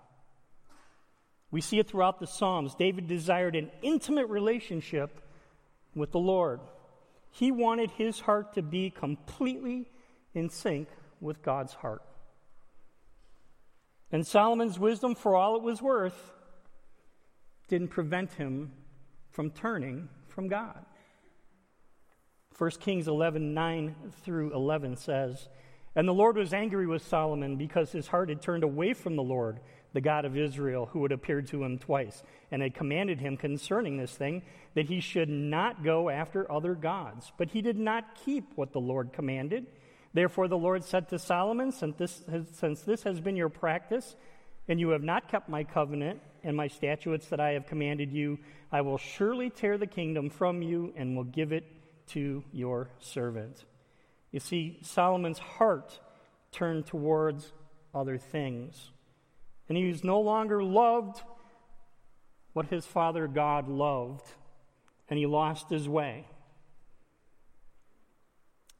We 1.56 1.62
see 1.62 1.80
it 1.80 1.88
throughout 1.88 2.20
the 2.20 2.28
Psalms. 2.28 2.76
David 2.76 3.08
desired 3.08 3.56
an 3.56 3.72
intimate 3.82 4.28
relationship 4.28 5.22
with 5.96 6.12
the 6.12 6.20
Lord. 6.20 6.60
He 7.32 7.50
wanted 7.50 7.92
his 7.92 8.20
heart 8.20 8.56
to 8.56 8.62
be 8.62 8.90
completely 8.90 9.90
in 10.34 10.50
sync 10.50 10.90
with 11.22 11.42
God's 11.42 11.74
heart. 11.74 12.02
And 14.12 14.28
Solomon's 14.28 14.78
wisdom, 14.78 15.16
for 15.16 15.38
all 15.38 15.56
it 15.56 15.62
was 15.62 15.82
worth, 15.82 16.34
didn't 17.70 17.88
prevent 17.88 18.34
him 18.34 18.74
from 19.30 19.50
turning 19.50 20.10
from 20.28 20.50
God. 20.50 20.86
1 22.58 22.70
Kings 22.82 23.08
11 23.08 23.54
9 23.54 23.96
through 24.26 24.54
11 24.54 24.98
says, 24.98 25.48
And 25.96 26.06
the 26.06 26.14
Lord 26.14 26.36
was 26.36 26.54
angry 26.54 26.86
with 26.86 27.08
Solomon 27.08 27.56
because 27.56 27.94
his 27.94 28.08
heart 28.08 28.28
had 28.28 28.42
turned 28.42 28.66
away 28.66 28.92
from 28.92 29.16
the 29.16 29.24
Lord, 29.24 29.62
the 29.96 30.02
God 30.02 30.26
of 30.26 30.38
Israel, 30.38 30.88
who 30.92 31.04
had 31.04 31.14
appeared 31.14 31.48
to 31.48 31.64
him 31.64 31.80
twice, 31.80 32.22
and 32.52 32.62
had 32.62 32.76
commanded 32.76 33.22
him 33.22 33.38
concerning 33.38 33.96
this 33.98 34.12
thing 34.12 34.44
that 34.74 34.88
he 34.88 35.00
should 35.00 35.30
not 35.30 35.84
go 35.84 36.10
after 36.10 36.52
other 36.52 36.76
gods. 36.76 37.32
But 37.38 37.50
he 37.50 37.62
did 37.62 37.80
not 37.80 38.16
keep 38.26 38.52
what 38.56 38.74
the 38.74 38.82
Lord 38.82 39.14
commanded. 39.14 39.66
Therefore, 40.14 40.50
the 40.50 40.58
Lord 40.58 40.84
said 40.84 41.08
to 41.10 41.18
Solomon, 41.18 41.72
since 41.72 41.96
this, 41.96 42.24
has, 42.30 42.46
since 42.52 42.82
this 42.82 43.04
has 43.04 43.22
been 43.22 43.38
your 43.38 43.48
practice, 43.48 44.18
and 44.68 44.82
you 44.82 44.90
have 44.90 45.02
not 45.02 45.30
kept 45.30 45.48
my 45.48 45.64
covenant 45.64 46.20
and 46.44 46.58
my 46.58 46.68
statutes 46.68 47.28
that 47.28 47.40
I 47.40 47.52
have 47.52 47.66
commanded 47.66 48.12
you, 48.12 48.38
I 48.74 48.82
will 48.82 48.98
surely 48.98 49.50
tear 49.50 49.78
the 49.78 49.88
kingdom 49.88 50.30
from 50.30 50.62
you 50.62 50.94
and 50.98 51.16
will 51.16 51.24
give 51.24 51.54
it 51.54 51.66
to 52.08 52.44
your 52.52 52.90
servant. 53.00 53.64
You 54.32 54.42
see, 54.42 54.80
Solomon's 54.82 55.40
heart 55.40 56.00
turned 56.52 56.86
towards 56.86 57.54
other 57.94 58.18
things. 58.18 58.92
And 59.68 59.78
he 59.78 59.88
was 59.88 60.04
no 60.04 60.20
longer 60.22 60.64
loved 60.64 61.22
what 62.54 62.68
his 62.68 62.86
father 62.86 63.28
God 63.28 63.68
loved, 63.68 64.26
and 65.10 65.20
he 65.20 65.26
lost 65.26 65.70
his 65.70 65.90
way. 65.90 66.26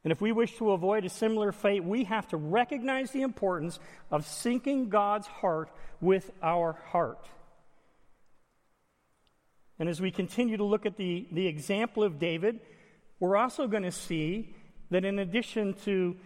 And 0.02 0.12
if 0.12 0.20
we 0.20 0.30
wish 0.30 0.56
to 0.58 0.70
avoid 0.70 1.04
a 1.04 1.08
similar 1.08 1.50
fate, 1.50 1.84
we 1.84 2.04
have 2.04 2.28
to 2.28 2.36
recognize 2.36 3.10
the 3.10 3.22
importance 3.22 3.80
of 4.10 4.24
syncing 4.24 4.88
God's 4.88 5.26
heart 5.26 5.68
with 6.00 6.30
our 6.42 6.74
heart. 6.90 7.28
And 9.78 9.88
as 9.88 10.00
we 10.00 10.10
continue 10.10 10.56
to 10.56 10.64
look 10.64 10.86
at 10.86 10.96
the, 10.96 11.26
the 11.32 11.46
example 11.46 12.02
of 12.02 12.18
David, 12.18 12.60
we're 13.20 13.36
also 13.36 13.66
going 13.66 13.82
to 13.82 13.92
see 13.92 14.54
that 14.90 15.04
in 15.04 15.18
addition 15.18 15.74
to 15.84 16.16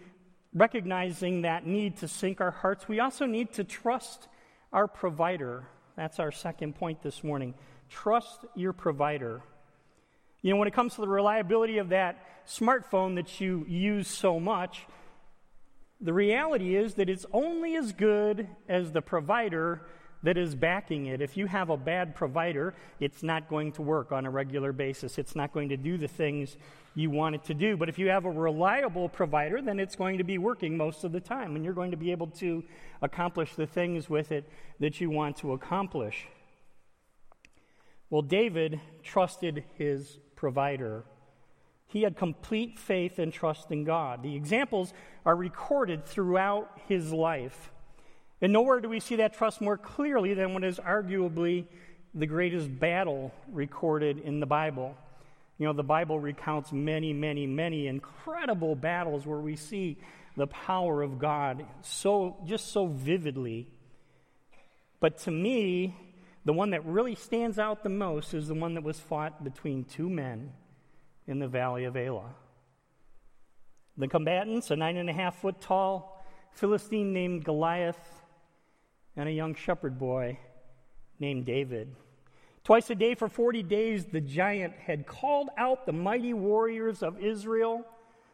recognizing 0.53 1.41
that 1.41 1.65
need 1.65 1.97
to 1.97 2.07
sync 2.07 2.39
our 2.39 2.51
hearts, 2.51 2.87
we 2.87 2.99
also 2.99 3.25
need 3.25 3.51
to 3.53 3.63
trust 3.63 4.27
our 4.71 4.87
provider. 4.87 5.67
That's 5.95 6.19
our 6.19 6.31
second 6.31 6.75
point 6.75 7.01
this 7.01 7.23
morning. 7.23 7.53
Trust 7.89 8.45
your 8.55 8.73
provider. 8.73 9.41
You 10.41 10.51
know, 10.51 10.57
when 10.57 10.67
it 10.67 10.73
comes 10.73 10.95
to 10.95 11.01
the 11.01 11.07
reliability 11.07 11.77
of 11.77 11.89
that 11.89 12.47
smartphone 12.47 13.15
that 13.15 13.39
you 13.39 13.65
use 13.67 14.07
so 14.07 14.39
much, 14.39 14.87
the 15.99 16.13
reality 16.13 16.75
is 16.75 16.95
that 16.95 17.09
it's 17.09 17.25
only 17.31 17.75
as 17.75 17.91
good 17.91 18.47
as 18.67 18.91
the 18.91 19.01
provider 19.01 19.85
that 20.23 20.37
is 20.37 20.55
backing 20.55 21.07
it. 21.07 21.21
If 21.21 21.35
you 21.35 21.47
have 21.47 21.69
a 21.69 21.77
bad 21.77 22.15
provider, 22.15 22.73
it's 22.99 23.23
not 23.23 23.49
going 23.49 23.71
to 23.73 23.81
work 23.81 24.11
on 24.11 24.25
a 24.25 24.29
regular 24.29 24.71
basis. 24.71 25.17
It's 25.17 25.35
not 25.35 25.53
going 25.53 25.69
to 25.69 25.77
do 25.77 25.97
the 25.97 26.07
things 26.07 26.57
you 26.93 27.09
want 27.09 27.35
it 27.35 27.43
to 27.45 27.53
do. 27.53 27.77
But 27.77 27.89
if 27.89 27.97
you 27.97 28.09
have 28.09 28.25
a 28.25 28.31
reliable 28.31 29.09
provider, 29.09 29.61
then 29.61 29.79
it's 29.79 29.95
going 29.95 30.17
to 30.17 30.23
be 30.23 30.37
working 30.37 30.77
most 30.77 31.03
of 31.03 31.11
the 31.11 31.19
time, 31.19 31.55
and 31.55 31.65
you're 31.65 31.73
going 31.73 31.91
to 31.91 31.97
be 31.97 32.11
able 32.11 32.27
to 32.27 32.63
accomplish 33.01 33.55
the 33.55 33.65
things 33.65 34.09
with 34.09 34.31
it 34.31 34.47
that 34.79 35.01
you 35.01 35.09
want 35.09 35.37
to 35.37 35.53
accomplish. 35.53 36.27
Well, 38.09 38.21
David 38.21 38.81
trusted 39.03 39.63
his 39.77 40.19
provider. 40.35 41.05
He 41.87 42.03
had 42.03 42.15
complete 42.15 42.77
faith 42.77 43.19
and 43.19 43.33
trust 43.33 43.71
in 43.71 43.85
God. 43.85 44.21
The 44.21 44.35
examples 44.35 44.93
are 45.25 45.35
recorded 45.35 46.05
throughout 46.05 46.77
his 46.87 47.11
life. 47.11 47.71
And 48.41 48.51
nowhere 48.51 48.79
do 48.79 48.89
we 48.89 48.99
see 48.99 49.17
that 49.17 49.33
trust 49.33 49.61
more 49.61 49.77
clearly 49.77 50.33
than 50.33 50.53
what 50.53 50.63
is 50.63 50.79
arguably 50.79 51.65
the 52.13 52.25
greatest 52.25 52.79
battle 52.79 53.31
recorded 53.51 54.19
in 54.19 54.39
the 54.39 54.45
Bible. 54.45 54.95
You 55.57 55.67
know, 55.67 55.73
the 55.73 55.83
Bible 55.83 56.19
recounts 56.19 56.71
many, 56.71 57.13
many, 57.13 57.45
many 57.45 57.87
incredible 57.87 58.75
battles 58.75 59.25
where 59.27 59.39
we 59.39 59.55
see 59.55 59.97
the 60.35 60.47
power 60.47 61.03
of 61.03 61.19
God 61.19 61.65
so 61.81 62.37
just 62.45 62.71
so 62.71 62.87
vividly. 62.87 63.67
But 64.99 65.19
to 65.19 65.31
me, 65.31 65.95
the 66.43 66.53
one 66.53 66.71
that 66.71 66.83
really 66.85 67.15
stands 67.15 67.59
out 67.59 67.83
the 67.83 67.89
most 67.89 68.33
is 68.33 68.47
the 68.47 68.55
one 68.55 68.73
that 68.73 68.83
was 68.83 68.99
fought 68.99 69.43
between 69.43 69.83
two 69.83 70.09
men 70.09 70.51
in 71.27 71.37
the 71.37 71.47
valley 71.47 71.85
of 71.85 71.95
Elah. 71.95 72.33
The 73.97 74.07
combatants, 74.07 74.71
a 74.71 74.75
nine 74.75 74.97
and 74.97 75.09
a 75.09 75.13
half 75.13 75.41
foot 75.41 75.61
tall 75.61 76.17
Philistine 76.53 77.13
named 77.13 77.45
Goliath, 77.45 78.20
and 79.21 79.29
a 79.29 79.33
young 79.33 79.53
shepherd 79.53 79.99
boy 79.99 80.35
named 81.19 81.45
David. 81.45 81.95
Twice 82.63 82.89
a 82.89 82.95
day 82.95 83.13
for 83.13 83.29
40 83.29 83.61
days, 83.61 84.05
the 84.05 84.19
giant 84.19 84.73
had 84.73 85.05
called 85.05 85.49
out 85.59 85.85
the 85.85 85.93
mighty 85.93 86.33
warriors 86.33 87.03
of 87.03 87.19
Israel, 87.19 87.85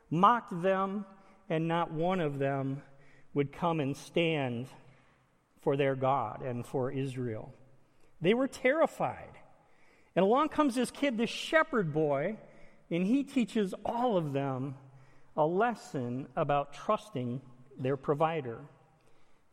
mocked 0.10 0.62
them, 0.62 1.06
and 1.50 1.67
not 1.67 1.91
one 1.91 2.22
of 2.22 2.39
them 2.39 2.82
would 3.34 3.51
come 3.51 3.82
and 3.82 3.98
stand 3.98 4.67
for 5.60 5.75
their 5.75 5.94
God 5.94 6.41
and 6.41 6.65
for 6.65 6.89
Israel. 6.89 7.53
They 8.22 8.34
were 8.34 8.48
terrified. 8.48 9.38
And 10.15 10.24
along 10.24 10.50
comes 10.50 10.75
this 10.75 10.89
kid, 10.89 11.17
this 11.17 11.29
shepherd 11.29 11.91
boy, 11.94 12.38
and 12.89 13.06
he 13.06 13.25
teaches 13.25 13.74
all 13.86 14.15
of 14.15 14.32
them 14.32 14.75
a 15.36 15.46
lesson 15.46 16.27
about 16.38 16.72
trusting 16.72 17.41
their 17.77 17.98
provider. 17.98 18.62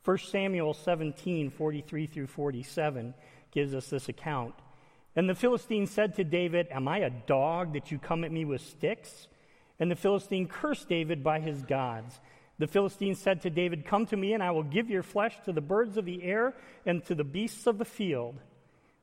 1 0.04 0.18
Samuel 0.18 0.74
17, 0.74 1.50
43 1.50 2.06
through 2.06 2.26
47 2.26 3.14
gives 3.50 3.74
us 3.74 3.88
this 3.88 4.08
account. 4.08 4.54
And 5.16 5.28
the 5.28 5.34
Philistine 5.34 5.86
said 5.86 6.16
to 6.16 6.24
David, 6.24 6.68
Am 6.70 6.88
I 6.88 6.98
a 6.98 7.10
dog 7.10 7.72
that 7.72 7.90
you 7.90 7.98
come 7.98 8.24
at 8.24 8.32
me 8.32 8.44
with 8.44 8.60
sticks? 8.60 9.28
And 9.78 9.90
the 9.90 9.96
Philistine 9.96 10.46
cursed 10.46 10.88
David 10.88 11.24
by 11.24 11.40
his 11.40 11.62
gods. 11.62 12.20
The 12.58 12.66
Philistine 12.66 13.14
said 13.14 13.40
to 13.42 13.50
David, 13.50 13.86
Come 13.86 14.06
to 14.06 14.16
me, 14.16 14.34
and 14.34 14.42
I 14.42 14.50
will 14.50 14.62
give 14.62 14.90
your 14.90 15.02
flesh 15.02 15.36
to 15.46 15.52
the 15.52 15.60
birds 15.60 15.96
of 15.96 16.04
the 16.04 16.22
air 16.22 16.54
and 16.84 17.02
to 17.06 17.14
the 17.14 17.24
beasts 17.24 17.66
of 17.66 17.78
the 17.78 17.84
field. 17.84 18.36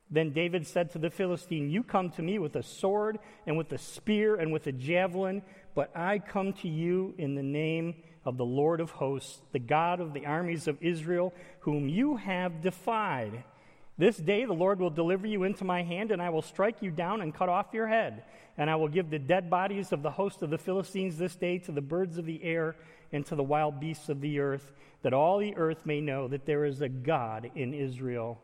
Then 0.09 0.33
David 0.33 0.67
said 0.67 0.91
to 0.91 0.99
the 0.99 1.09
Philistine, 1.09 1.69
You 1.69 1.83
come 1.83 2.11
to 2.11 2.21
me 2.21 2.37
with 2.37 2.55
a 2.55 2.63
sword 2.63 3.17
and 3.47 3.57
with 3.57 3.71
a 3.71 3.77
spear 3.77 4.35
and 4.35 4.53
with 4.53 4.67
a 4.67 4.71
javelin, 4.71 5.41
but 5.73 5.95
I 5.95 6.19
come 6.19 6.53
to 6.53 6.67
you 6.67 7.15
in 7.17 7.35
the 7.35 7.43
name 7.43 7.95
of 8.25 8.37
the 8.37 8.45
Lord 8.45 8.79
of 8.79 8.91
hosts, 8.91 9.41
the 9.51 9.59
God 9.59 9.99
of 9.99 10.13
the 10.13 10.25
armies 10.25 10.67
of 10.67 10.77
Israel, 10.81 11.33
whom 11.61 11.89
you 11.89 12.17
have 12.17 12.61
defied. 12.61 13.43
This 13.97 14.17
day 14.17 14.45
the 14.45 14.53
Lord 14.53 14.79
will 14.79 14.89
deliver 14.89 15.27
you 15.27 15.43
into 15.43 15.63
my 15.63 15.83
hand, 15.83 16.11
and 16.11 16.21
I 16.21 16.29
will 16.29 16.41
strike 16.41 16.81
you 16.81 16.91
down 16.91 17.21
and 17.21 17.33
cut 17.33 17.49
off 17.49 17.73
your 17.73 17.87
head. 17.87 18.23
And 18.57 18.69
I 18.69 18.75
will 18.75 18.87
give 18.87 19.09
the 19.09 19.19
dead 19.19 19.49
bodies 19.49 19.91
of 19.91 20.01
the 20.01 20.11
host 20.11 20.41
of 20.41 20.49
the 20.49 20.57
Philistines 20.57 21.17
this 21.17 21.35
day 21.35 21.57
to 21.59 21.71
the 21.71 21.81
birds 21.81 22.17
of 22.17 22.25
the 22.25 22.43
air 22.43 22.75
and 23.11 23.25
to 23.25 23.35
the 23.35 23.43
wild 23.43 23.79
beasts 23.79 24.09
of 24.09 24.21
the 24.21 24.39
earth, 24.39 24.71
that 25.01 25.13
all 25.13 25.39
the 25.39 25.55
earth 25.55 25.85
may 25.85 25.99
know 25.99 26.27
that 26.27 26.45
there 26.45 26.65
is 26.65 26.81
a 26.81 26.89
God 26.89 27.51
in 27.55 27.73
Israel, 27.73 28.39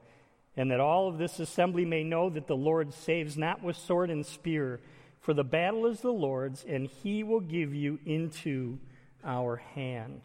and 0.56 0.72
that 0.72 0.80
all 0.80 1.08
of 1.08 1.18
this 1.18 1.40
assembly 1.40 1.86
may 1.86 2.04
know 2.04 2.30
that 2.30 2.48
the 2.48 2.56
Lord 2.56 2.94
saves 2.94 3.38
not 3.38 3.64
with 3.64 3.78
sword 3.78 4.10
and 4.10 4.26
spear, 4.26 4.80
for 5.20 5.34
the 5.34 5.44
battle 5.44 5.86
is 5.86 6.02
the 6.02 6.12
Lord's, 6.12 6.66
and 6.68 6.88
he 6.88 7.24
will 7.24 7.40
give 7.40 7.74
you 7.74 8.00
into 8.06 8.80
our 9.28 9.58
hand. 9.58 10.22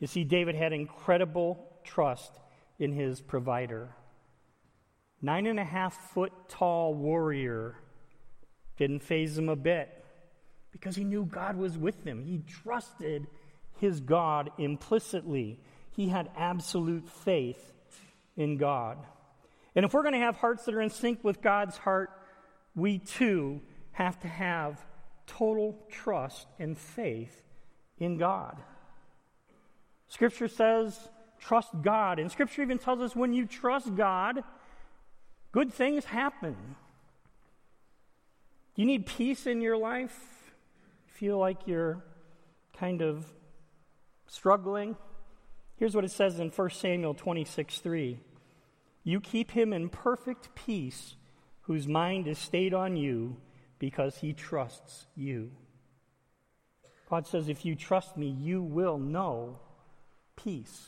You 0.00 0.06
see, 0.06 0.24
David 0.24 0.54
had 0.54 0.72
incredible 0.72 1.68
trust 1.84 2.32
in 2.78 2.92
his 2.92 3.20
provider. 3.20 3.94
Nine 5.22 5.46
and 5.46 5.60
a 5.60 5.64
half 5.64 5.94
foot 6.12 6.32
tall 6.48 6.94
warrior 6.94 7.76
didn't 8.78 9.02
faze 9.02 9.36
him 9.36 9.50
a 9.50 9.56
bit 9.56 10.02
because 10.72 10.96
he 10.96 11.04
knew 11.04 11.24
God 11.24 11.56
was 11.56 11.76
with 11.76 12.02
him. 12.04 12.24
He 12.24 12.42
trusted 12.48 13.26
his 13.78 14.00
God 14.00 14.50
implicitly. 14.58 15.60
he 15.92 16.08
had 16.08 16.30
absolute 16.36 17.08
faith 17.08 17.72
in 18.36 18.56
God. 18.56 18.96
And 19.74 19.84
if 19.84 19.92
we're 19.92 20.02
going 20.02 20.14
to 20.14 20.20
have 20.20 20.36
hearts 20.36 20.64
that 20.64 20.74
are 20.74 20.80
in 20.80 20.90
sync 20.90 21.22
with 21.22 21.42
God's 21.42 21.76
heart, 21.76 22.10
we 22.74 22.98
too 22.98 23.60
have 23.92 24.18
to 24.20 24.28
have 24.28 24.84
total 25.26 25.78
trust 25.90 26.46
and 26.58 26.78
faith 26.78 27.42
in 28.00 28.16
God. 28.16 28.56
Scripture 30.08 30.48
says, 30.48 30.98
trust 31.38 31.70
God. 31.82 32.18
And 32.18 32.32
Scripture 32.32 32.62
even 32.62 32.78
tells 32.78 33.00
us 33.00 33.14
when 33.14 33.32
you 33.32 33.46
trust 33.46 33.94
God, 33.94 34.42
good 35.52 35.72
things 35.72 36.04
happen. 36.04 36.56
You 38.74 38.86
need 38.86 39.06
peace 39.06 39.46
in 39.46 39.60
your 39.60 39.76
life? 39.76 40.16
Feel 41.06 41.38
like 41.38 41.66
you're 41.66 42.02
kind 42.76 43.02
of 43.02 43.26
struggling? 44.26 44.96
Here's 45.76 45.94
what 45.94 46.04
it 46.04 46.10
says 46.10 46.38
in 46.40 46.48
1 46.48 46.70
Samuel 46.70 47.14
26 47.14 47.78
3. 47.78 48.20
You 49.02 49.20
keep 49.20 49.50
him 49.52 49.72
in 49.72 49.88
perfect 49.88 50.54
peace, 50.54 51.16
whose 51.62 51.86
mind 51.88 52.26
is 52.26 52.38
stayed 52.38 52.74
on 52.74 52.96
you 52.96 53.36
because 53.78 54.18
he 54.18 54.32
trusts 54.32 55.06
you. 55.16 55.50
God 57.10 57.26
says, 57.26 57.48
if 57.48 57.64
you 57.64 57.74
trust 57.74 58.16
me, 58.16 58.28
you 58.28 58.62
will 58.62 58.96
know 58.96 59.58
peace 60.36 60.86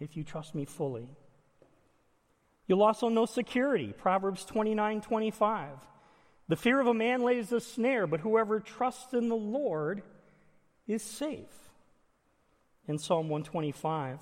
if 0.00 0.16
you 0.16 0.24
trust 0.24 0.54
me 0.54 0.64
fully. 0.64 1.06
You'll 2.66 2.82
also 2.82 3.10
know 3.10 3.26
security. 3.26 3.92
Proverbs 3.92 4.46
29 4.46 5.02
25. 5.02 5.68
The 6.48 6.56
fear 6.56 6.80
of 6.80 6.86
a 6.86 6.94
man 6.94 7.22
lays 7.22 7.52
a 7.52 7.60
snare, 7.60 8.06
but 8.06 8.20
whoever 8.20 8.58
trusts 8.58 9.12
in 9.12 9.28
the 9.28 9.36
Lord 9.36 10.02
is 10.86 11.02
safe. 11.02 11.70
In 12.88 12.98
Psalm 12.98 13.28
125. 13.28 14.20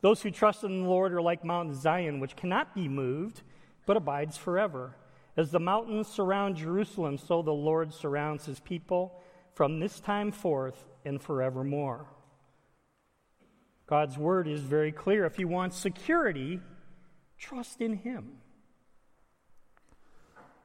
Those 0.00 0.22
who 0.22 0.30
trust 0.30 0.64
in 0.64 0.82
the 0.82 0.88
Lord 0.88 1.12
are 1.12 1.22
like 1.22 1.44
Mount 1.44 1.74
Zion, 1.74 2.20
which 2.20 2.36
cannot 2.36 2.74
be 2.74 2.88
moved, 2.88 3.42
but 3.84 3.96
abides 3.96 4.38
forever. 4.38 4.94
As 5.36 5.50
the 5.50 5.60
mountains 5.60 6.08
surround 6.08 6.56
Jerusalem, 6.56 7.18
so 7.18 7.42
the 7.42 7.52
Lord 7.52 7.92
surrounds 7.92 8.46
his 8.46 8.60
people 8.60 9.20
from 9.58 9.80
this 9.80 9.98
time 9.98 10.30
forth 10.30 10.84
and 11.04 11.20
forevermore. 11.20 12.06
God's 13.88 14.16
word 14.16 14.46
is 14.46 14.60
very 14.60 14.92
clear. 14.92 15.26
If 15.26 15.40
you 15.40 15.48
want 15.48 15.74
security, 15.74 16.60
trust 17.36 17.80
in 17.80 17.94
him. 17.94 18.34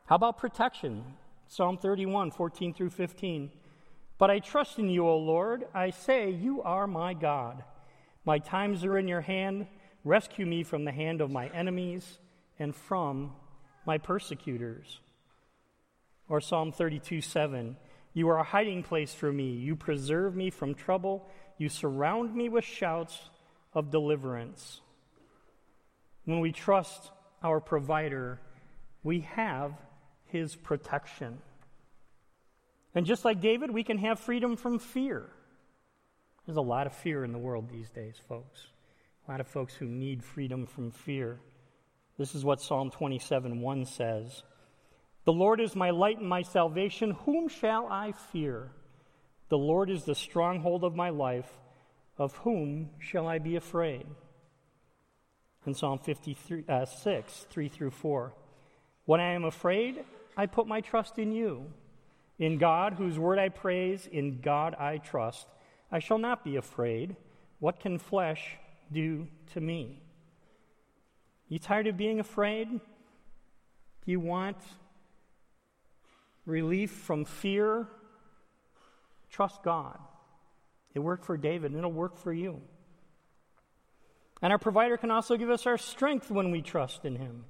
How 0.05 0.17
about 0.17 0.38
protection? 0.38 1.03
Psalm 1.47 1.79
31, 1.79 2.29
14 2.29 2.75
through 2.75 2.91
15. 2.91 3.50
But 4.19 4.29
I 4.29 4.38
trust 4.38 4.77
in 4.77 4.91
you, 4.91 5.07
O 5.07 5.17
Lord. 5.17 5.65
I 5.73 5.89
say, 5.89 6.29
You 6.29 6.62
are 6.62 6.85
my 6.85 7.15
God. 7.15 7.63
My 8.25 8.38
times 8.38 8.85
are 8.85 9.00
in 9.00 9.07
your 9.07 9.21
hand. 9.21 9.65
Rescue 10.03 10.45
me 10.45 10.62
from 10.62 10.85
the 10.85 10.91
hand 10.91 11.19
of 11.19 11.31
my 11.31 11.47
enemies 11.47 12.19
and 12.59 12.75
from 12.75 13.31
my 13.88 13.97
persecutors. 13.97 15.00
Or 16.29 16.39
Psalm 16.39 16.71
32 16.71 17.21
7. 17.21 17.75
You 18.13 18.29
are 18.29 18.38
a 18.38 18.43
hiding 18.43 18.84
place 18.84 19.13
for 19.13 19.32
me. 19.32 19.51
You 19.51 19.75
preserve 19.75 20.36
me 20.36 20.50
from 20.50 20.75
trouble. 20.75 21.27
You 21.58 21.70
surround 21.70 22.36
me 22.36 22.50
with 22.50 22.63
shouts 22.63 23.20
of 23.74 23.89
deliverance. 23.89 24.82
When 26.25 26.39
we 26.39 26.51
trust 26.51 27.12
our 27.41 27.60
provider, 27.60 28.39
we 29.03 29.22
have 29.22 29.74
his 30.27 30.55
protection. 30.55 31.39
And 32.96 33.05
just 33.05 33.25
like 33.25 33.41
David, 33.41 33.72
we 33.72 33.84
can 33.84 33.98
have 33.98 34.20
freedom 34.20 34.55
from 34.55 34.79
fear. 34.79 35.29
There's 36.46 36.58
a 36.58 36.62
lot 36.62 36.88
of 36.88 36.93
fear 36.93 37.24
in 37.24 37.32
the 37.32 37.39
world 37.39 37.70
these 37.70 37.89
days, 37.89 38.15
folks. 38.29 38.67
A 39.27 39.32
lot 39.32 39.39
of 39.39 39.48
folks 39.48 39.74
who 39.74 39.86
need 39.86 40.24
freedom 40.24 40.65
from 40.65 40.91
fear. 40.91 41.39
This 42.17 42.36
is 42.36 42.46
what 42.46 42.62
Psalm 42.62 42.91
27 42.91 43.60
1 43.60 43.86
says 43.86 44.43
The 45.25 45.33
Lord 45.33 45.62
is 45.62 45.75
my 45.75 45.89
light 45.89 46.19
and 46.19 46.27
my 46.27 46.41
salvation. 46.41 47.12
Whom 47.25 47.47
shall 47.47 47.88
I 47.88 48.12
fear? 48.12 48.71
The 49.49 49.57
Lord 49.57 49.89
is 49.89 50.03
the 50.03 50.15
stronghold 50.15 50.83
of 50.83 50.95
my 50.95 51.09
life. 51.09 51.49
Of 52.17 52.36
whom 52.38 52.89
shall 52.99 53.27
I 53.27 53.39
be 53.39 53.55
afraid? 53.55 54.05
In 55.65 55.73
Psalm 55.73 55.99
56, 55.99 56.69
uh, 56.69 56.86
3 57.49 57.69
through 57.69 57.91
4. 57.91 58.33
When 59.05 59.19
I 59.19 59.31
am 59.33 59.45
afraid, 59.45 60.03
I 60.36 60.45
put 60.45 60.67
my 60.67 60.81
trust 60.81 61.17
in 61.17 61.31
you. 61.31 61.71
In 62.38 62.57
God, 62.57 62.93
whose 62.93 63.17
word 63.17 63.39
I 63.39 63.49
praise, 63.49 64.07
in 64.12 64.41
God 64.41 64.75
I 64.75 64.97
trust. 64.97 65.47
I 65.91 65.99
shall 65.99 66.17
not 66.17 66.43
be 66.43 66.57
afraid. 66.57 67.15
What 67.59 67.79
can 67.79 67.97
flesh 67.97 68.57
do 68.91 69.27
to 69.53 69.62
me? 69.62 70.01
You 71.47 71.59
tired 71.59 71.88
of 71.88 71.97
being 71.97 72.19
afraid? 72.19 72.67
Do 72.69 74.12
you 74.12 74.19
want 74.19 74.57
relief 76.45 76.91
from 76.91 77.25
fear? 77.25 77.88
Trust 79.29 79.63
God. 79.63 79.97
It 80.93 80.99
worked 80.99 81.25
for 81.25 81.38
David, 81.38 81.71
and 81.71 81.77
it'll 81.77 81.91
work 81.91 82.17
for 82.17 82.32
you. 82.32 82.62
And 84.41 84.51
our 84.51 84.60
provider 84.60 84.97
can 84.97 85.10
also 85.10 85.38
give 85.38 85.49
us 85.49 85.65
our 85.65 85.77
strength 85.77 86.29
when 86.29 86.51
we 86.51 86.62
trust 86.62 87.06
in 87.06 87.15
him. 87.15 87.45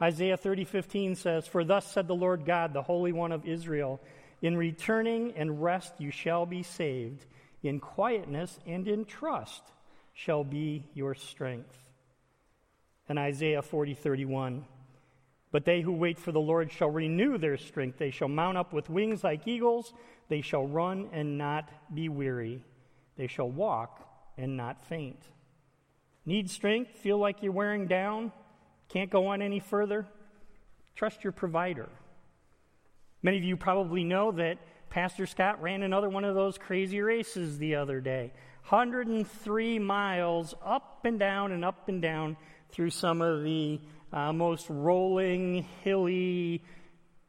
Isaiah 0.00 0.36
30:15 0.36 1.14
says, 1.14 1.46
"For 1.46 1.64
thus 1.64 1.90
said 1.90 2.06
the 2.06 2.14
Lord 2.14 2.44
God, 2.44 2.72
the 2.72 2.82
Holy 2.82 3.12
One 3.12 3.32
of 3.32 3.46
Israel, 3.46 4.00
in 4.42 4.56
returning 4.56 5.32
and 5.32 5.62
rest 5.62 6.00
you 6.00 6.10
shall 6.10 6.44
be 6.44 6.62
saved." 6.62 7.26
in 7.66 7.80
quietness 7.80 8.58
and 8.66 8.86
in 8.86 9.04
trust 9.04 9.62
shall 10.12 10.44
be 10.44 10.84
your 10.94 11.14
strength. 11.14 11.90
And 13.08 13.18
Isaiah 13.18 13.62
40, 13.62 13.94
31. 13.94 14.64
But 15.56 15.64
they 15.64 15.80
who 15.80 15.92
wait 15.92 16.18
for 16.18 16.32
the 16.32 16.38
Lord 16.38 16.70
shall 16.70 16.90
renew 16.90 17.38
their 17.38 17.56
strength. 17.56 17.96
They 17.96 18.10
shall 18.10 18.28
mount 18.28 18.58
up 18.58 18.74
with 18.74 18.90
wings 18.90 19.24
like 19.24 19.48
eagles. 19.48 19.94
They 20.28 20.42
shall 20.42 20.66
run 20.66 21.08
and 21.14 21.38
not 21.38 21.70
be 21.94 22.10
weary. 22.10 22.62
They 23.16 23.26
shall 23.26 23.48
walk 23.48 24.06
and 24.36 24.58
not 24.58 24.84
faint. 24.84 25.18
Need 26.26 26.50
strength? 26.50 26.90
Feel 26.98 27.16
like 27.16 27.42
you're 27.42 27.52
wearing 27.52 27.86
down? 27.86 28.32
Can't 28.90 29.08
go 29.08 29.28
on 29.28 29.40
any 29.40 29.58
further? 29.58 30.06
Trust 30.94 31.24
your 31.24 31.32
provider. 31.32 31.88
Many 33.22 33.38
of 33.38 33.44
you 33.44 33.56
probably 33.56 34.04
know 34.04 34.32
that 34.32 34.58
Pastor 34.90 35.24
Scott 35.24 35.62
ran 35.62 35.82
another 35.82 36.10
one 36.10 36.24
of 36.24 36.34
those 36.34 36.58
crazy 36.58 37.00
races 37.00 37.56
the 37.56 37.76
other 37.76 38.02
day 38.02 38.34
103 38.68 39.78
miles 39.78 40.54
up 40.62 41.06
and 41.06 41.18
down 41.18 41.52
and 41.52 41.64
up 41.64 41.88
and 41.88 42.02
down 42.02 42.36
through 42.68 42.90
some 42.90 43.22
of 43.22 43.42
the 43.42 43.80
uh, 44.12 44.32
most 44.32 44.66
rolling, 44.68 45.66
hilly, 45.82 46.62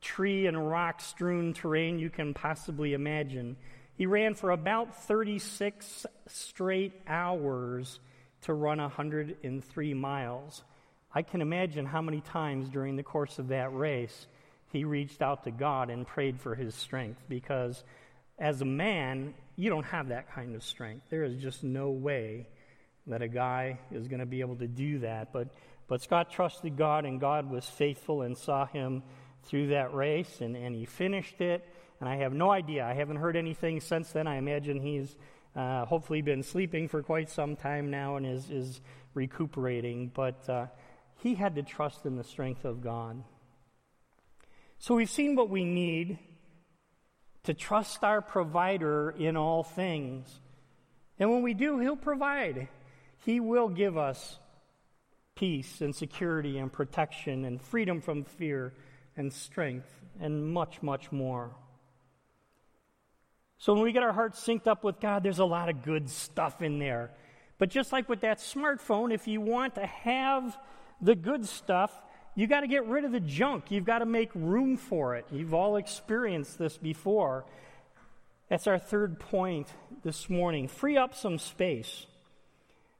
tree 0.01 0.45
and 0.45 0.69
rock 0.69 1.01
strewn 1.01 1.53
terrain 1.53 1.99
you 1.99 2.09
can 2.09 2.33
possibly 2.33 2.93
imagine. 2.93 3.57
He 3.95 4.05
ran 4.05 4.35
for 4.35 4.51
about 4.51 5.03
36 5.05 6.05
straight 6.27 6.93
hours 7.07 7.99
to 8.41 8.53
run 8.53 8.77
103 8.77 9.93
miles. 9.93 10.63
I 11.13 11.23
can 11.23 11.41
imagine 11.41 11.85
how 11.85 12.01
many 12.01 12.21
times 12.21 12.69
during 12.69 12.95
the 12.95 13.03
course 13.03 13.39
of 13.39 13.47
that 13.47 13.73
race 13.73 14.27
he 14.71 14.83
reached 14.83 15.21
out 15.21 15.45
to 15.45 15.51
God 15.51 15.89
and 15.89 16.05
prayed 16.05 16.39
for 16.39 16.53
his 16.53 16.75
strength 16.75 17.21
because 17.27 17.83
as 18.37 18.61
a 18.61 18.65
man, 18.65 19.33
you 19.55 19.69
don't 19.69 19.85
have 19.85 20.09
that 20.09 20.31
kind 20.31 20.55
of 20.55 20.63
strength. 20.63 21.05
There 21.09 21.23
is 21.23 21.41
just 21.41 21.63
no 21.63 21.89
way 21.89 22.47
that 23.07 23.21
a 23.21 23.27
guy 23.27 23.79
is 23.91 24.07
going 24.07 24.19
to 24.19 24.25
be 24.25 24.41
able 24.41 24.57
to 24.57 24.67
do 24.67 24.99
that. 24.99 25.33
But, 25.33 25.47
but 25.87 26.01
Scott 26.01 26.31
trusted 26.31 26.77
God, 26.77 27.05
and 27.05 27.19
God 27.19 27.49
was 27.49 27.65
faithful 27.65 28.21
and 28.21 28.37
saw 28.37 28.65
him 28.65 29.03
through 29.43 29.67
that 29.67 29.93
race, 29.93 30.41
and, 30.41 30.55
and 30.55 30.75
he 30.75 30.85
finished 30.85 31.41
it. 31.41 31.67
And 31.99 32.07
I 32.07 32.17
have 32.17 32.33
no 32.33 32.51
idea. 32.51 32.85
I 32.85 32.93
haven't 32.93 33.17
heard 33.17 33.35
anything 33.35 33.79
since 33.79 34.11
then. 34.11 34.27
I 34.27 34.37
imagine 34.37 34.79
he's 34.79 35.15
uh, 35.55 35.85
hopefully 35.85 36.21
been 36.21 36.43
sleeping 36.43 36.87
for 36.87 37.01
quite 37.01 37.29
some 37.29 37.55
time 37.55 37.89
now 37.89 38.17
and 38.17 38.25
is, 38.25 38.49
is 38.51 38.81
recuperating. 39.13 40.11
But 40.13 40.47
uh, 40.47 40.67
he 41.15 41.33
had 41.33 41.55
to 41.55 41.63
trust 41.63 42.05
in 42.05 42.15
the 42.15 42.23
strength 42.23 42.65
of 42.65 42.81
God. 42.81 43.23
So 44.77 44.95
we've 44.95 45.09
seen 45.09 45.35
what 45.35 45.49
we 45.49 45.65
need 45.65 46.19
to 47.43 47.53
trust 47.53 48.03
our 48.03 48.21
provider 48.21 49.09
in 49.17 49.35
all 49.35 49.63
things. 49.63 50.41
And 51.17 51.31
when 51.31 51.41
we 51.41 51.53
do, 51.53 51.79
He'll 51.79 51.95
provide. 51.95 52.67
He 53.25 53.39
will 53.39 53.69
give 53.69 53.97
us 53.97 54.37
peace 55.37 55.81
and 55.81 55.95
security 55.95 56.57
and 56.57 56.73
protection 56.73 57.45
and 57.45 57.61
freedom 57.61 58.01
from 58.01 58.23
fear 58.23 58.73
and 59.15 59.31
strength 59.31 59.89
and 60.19 60.51
much, 60.51 60.81
much 60.81 61.11
more. 61.11 61.51
So 63.59 63.73
when 63.73 63.83
we 63.83 63.91
get 63.91 64.03
our 64.03 64.13
hearts 64.13 64.45
synced 64.45 64.67
up 64.67 64.83
with 64.83 64.99
God, 64.99 65.23
there's 65.23 65.39
a 65.39 65.45
lot 65.45 65.69
of 65.69 65.83
good 65.83 66.09
stuff 66.09 66.61
in 66.61 66.79
there. 66.79 67.11
But 67.57 67.69
just 67.69 67.91
like 67.91 68.09
with 68.09 68.21
that 68.21 68.39
smartphone, 68.39 69.13
if 69.13 69.27
you 69.27 69.41
want 69.41 69.75
to 69.75 69.85
have 69.85 70.57
the 71.01 71.15
good 71.15 71.45
stuff, 71.45 71.91
you 72.35 72.45
got 72.45 72.61
to 72.61 72.67
get 72.67 72.85
rid 72.85 73.03
of 73.03 73.11
the 73.11 73.19
junk. 73.19 73.71
You've 73.71 73.85
got 73.85 73.99
to 73.99 74.05
make 74.05 74.29
room 74.35 74.77
for 74.77 75.15
it. 75.15 75.25
You've 75.31 75.55
all 75.55 75.75
experienced 75.77 76.59
this 76.59 76.77
before. 76.77 77.45
That's 78.49 78.67
our 78.67 78.77
third 78.77 79.19
point 79.19 79.67
this 80.03 80.29
morning. 80.29 80.67
Free 80.67 80.97
up 80.97 81.15
some 81.15 81.39
space. 81.39 82.05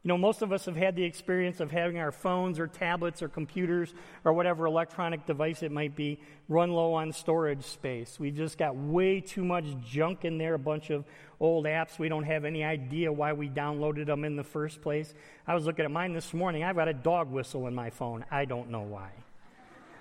You 0.08 0.14
know, 0.14 0.18
most 0.20 0.42
of 0.42 0.54
us 0.54 0.64
have 0.68 0.78
had 0.78 0.96
the 0.96 1.04
experience 1.04 1.60
of 1.60 1.70
having 1.70 2.00
our 2.00 2.14
phones 2.14 2.60
or 2.60 2.68
tablets 2.68 3.22
or 3.22 3.28
computers 3.28 3.94
or 4.24 4.32
whatever 4.32 4.66
electronic 4.66 5.26
device 5.26 5.64
it 5.64 5.70
might 5.70 5.98
be 5.98 6.18
run 6.48 6.72
low 6.72 6.94
on 6.94 7.12
storage 7.12 7.66
space. 7.66 8.18
We've 8.18 8.34
just 8.34 8.58
got 8.58 8.78
way 8.78 9.20
too 9.20 9.44
much 9.44 9.66
junk 9.86 10.24
in 10.24 10.38
there, 10.38 10.54
a 10.54 10.60
bunch 10.60 10.92
of 10.92 11.04
old 11.42 11.66
apps. 11.66 12.00
We 12.00 12.08
don't 12.08 12.24
have 12.24 12.46
any 12.46 12.64
idea 12.64 13.12
why 13.12 13.34
we 13.34 13.50
downloaded 13.50 14.06
them 14.06 14.24
in 14.24 14.38
the 14.38 14.46
first 14.46 14.82
place. 14.82 15.14
I 15.46 15.54
was 15.54 15.66
looking 15.66 15.84
at 15.84 15.92
mine 15.92 16.14
this 16.14 16.34
morning. 16.34 16.64
I've 16.64 16.78
got 16.78 16.88
a 16.88 16.94
dog 16.94 17.30
whistle 17.30 17.68
in 17.68 17.76
my 17.76 17.90
phone. 17.90 18.24
I 18.32 18.46
don't 18.46 18.70
know 18.72 18.84
why. 18.84 19.10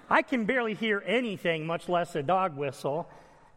I 0.08 0.22
can 0.22 0.44
barely 0.44 0.74
hear 0.74 1.02
anything, 1.04 1.66
much 1.66 1.88
less 1.88 2.14
a 2.14 2.22
dog 2.22 2.56
whistle. 2.56 3.08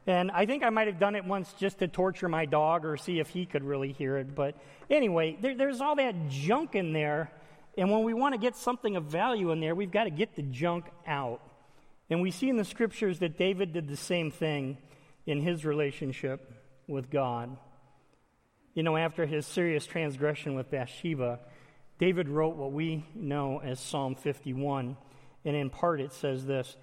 And 0.09 0.31
I 0.31 0.47
think 0.47 0.63
I 0.63 0.71
might 0.71 0.87
have 0.87 0.97
done 0.97 1.15
it 1.15 1.23
once 1.23 1.53
just 1.53 1.77
to 1.79 1.87
torture 1.87 2.27
my 2.27 2.47
dog 2.47 2.83
or 2.83 2.97
see 2.97 3.19
if 3.19 3.29
he 3.29 3.45
could 3.45 3.63
really 3.63 3.91
hear 3.91 4.17
it. 4.17 4.33
But 4.33 4.55
anyway, 4.89 5.37
there, 5.39 5.55
there's 5.55 5.81
all 5.81 5.95
that 5.97 6.29
junk 6.29 6.73
in 6.73 6.93
there. 6.93 7.29
And 7.77 7.91
when 7.91 8.03
we 8.03 8.15
want 8.15 8.33
to 8.33 8.41
get 8.41 8.55
something 8.55 8.95
of 8.95 9.03
value 9.03 9.51
in 9.51 9.59
there, 9.59 9.75
we've 9.75 9.91
got 9.91 10.05
to 10.05 10.09
get 10.09 10.35
the 10.35 10.41
junk 10.41 10.85
out. 11.05 11.41
And 12.09 12.23
we 12.23 12.31
see 12.31 12.49
in 12.49 12.57
the 12.57 12.65
scriptures 12.65 13.19
that 13.19 13.37
David 13.37 13.71
did 13.71 13.87
the 13.87 13.95
same 13.95 14.31
thing 14.31 14.79
in 15.27 15.41
his 15.41 15.63
relationship 15.63 16.51
with 16.87 17.11
God. 17.11 17.55
You 18.73 18.81
know, 18.81 18.97
after 18.97 19.27
his 19.27 19.45
serious 19.45 19.85
transgression 19.85 20.55
with 20.55 20.71
Bathsheba, 20.71 21.39
David 21.99 22.29
wrote 22.29 22.55
what 22.55 22.71
we 22.71 23.05
know 23.13 23.61
as 23.63 23.79
Psalm 23.79 24.15
51. 24.15 24.97
And 25.45 25.55
in 25.55 25.69
part, 25.69 26.01
it 26.01 26.13
says 26.13 26.47
this 26.47 26.77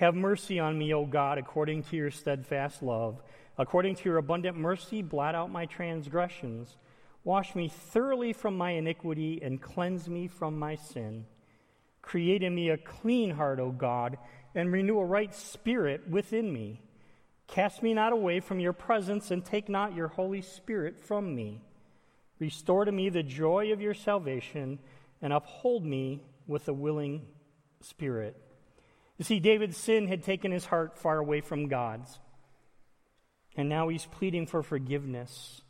have 0.00 0.14
mercy 0.14 0.58
on 0.58 0.78
me, 0.78 0.94
O 0.94 1.04
God, 1.04 1.36
according 1.36 1.82
to 1.82 1.96
your 1.96 2.10
steadfast 2.10 2.82
love. 2.82 3.22
According 3.58 3.96
to 3.96 4.04
your 4.06 4.16
abundant 4.16 4.56
mercy, 4.56 5.02
blot 5.02 5.34
out 5.34 5.52
my 5.52 5.66
transgressions. 5.66 6.78
Wash 7.22 7.54
me 7.54 7.68
thoroughly 7.68 8.32
from 8.32 8.56
my 8.56 8.70
iniquity 8.70 9.40
and 9.42 9.60
cleanse 9.60 10.08
me 10.08 10.26
from 10.26 10.58
my 10.58 10.76
sin. 10.76 11.26
Create 12.00 12.42
in 12.42 12.54
me 12.54 12.70
a 12.70 12.78
clean 12.78 13.32
heart, 13.32 13.60
O 13.60 13.72
God, 13.72 14.16
and 14.54 14.72
renew 14.72 14.98
a 14.98 15.04
right 15.04 15.34
spirit 15.34 16.08
within 16.08 16.50
me. 16.50 16.80
Cast 17.46 17.82
me 17.82 17.92
not 17.92 18.14
away 18.14 18.40
from 18.40 18.58
your 18.58 18.72
presence, 18.72 19.30
and 19.30 19.44
take 19.44 19.68
not 19.68 19.94
your 19.94 20.08
Holy 20.08 20.40
Spirit 20.40 20.98
from 20.98 21.34
me. 21.34 21.60
Restore 22.38 22.86
to 22.86 22.92
me 22.92 23.10
the 23.10 23.22
joy 23.22 23.70
of 23.70 23.82
your 23.82 23.92
salvation, 23.92 24.78
and 25.20 25.34
uphold 25.34 25.84
me 25.84 26.22
with 26.46 26.66
a 26.68 26.72
willing 26.72 27.26
spirit. 27.82 28.34
You 29.20 29.24
see, 29.24 29.38
David's 29.38 29.76
sin 29.76 30.08
had 30.08 30.22
taken 30.22 30.50
his 30.50 30.64
heart 30.64 30.96
far 30.96 31.18
away 31.18 31.42
from 31.42 31.68
God's. 31.68 32.18
And 33.54 33.68
now 33.68 33.88
he's 33.88 34.06
pleading 34.06 34.46
for 34.46 34.62
forgiveness. 34.62 35.60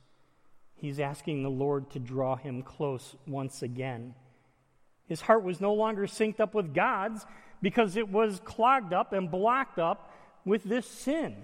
He's 0.77 1.01
asking 1.01 1.43
the 1.43 1.51
Lord 1.51 1.91
to 1.91 1.99
draw 1.99 2.37
him 2.37 2.63
close 2.63 3.17
once 3.27 3.61
again. 3.61 4.15
His 5.09 5.23
heart 5.23 5.43
was 5.43 5.61
no 5.61 5.75
longer 5.75 6.07
synced 6.07 6.39
up 6.39 6.55
with 6.55 6.73
God's 6.73 7.27
because 7.61 7.97
it 7.97 8.09
was 8.09 8.41
clogged 8.45 8.93
up 8.93 9.13
and 9.13 9.29
blocked 9.29 9.81
up 9.81 10.15
with 10.45 10.63
this 10.63 10.87
sin. 10.87 11.35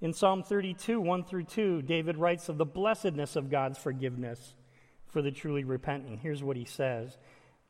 In 0.00 0.12
Psalm 0.12 0.42
32, 0.42 1.00
1 1.00 1.22
through 1.22 1.44
2, 1.44 1.82
David 1.82 2.16
writes 2.16 2.48
of 2.48 2.58
the 2.58 2.64
blessedness 2.64 3.36
of 3.36 3.52
God's 3.52 3.78
forgiveness 3.78 4.54
for 5.06 5.22
the 5.22 5.30
truly 5.30 5.62
repentant. 5.62 6.18
Here's 6.18 6.42
what 6.42 6.56
he 6.56 6.64
says 6.64 7.16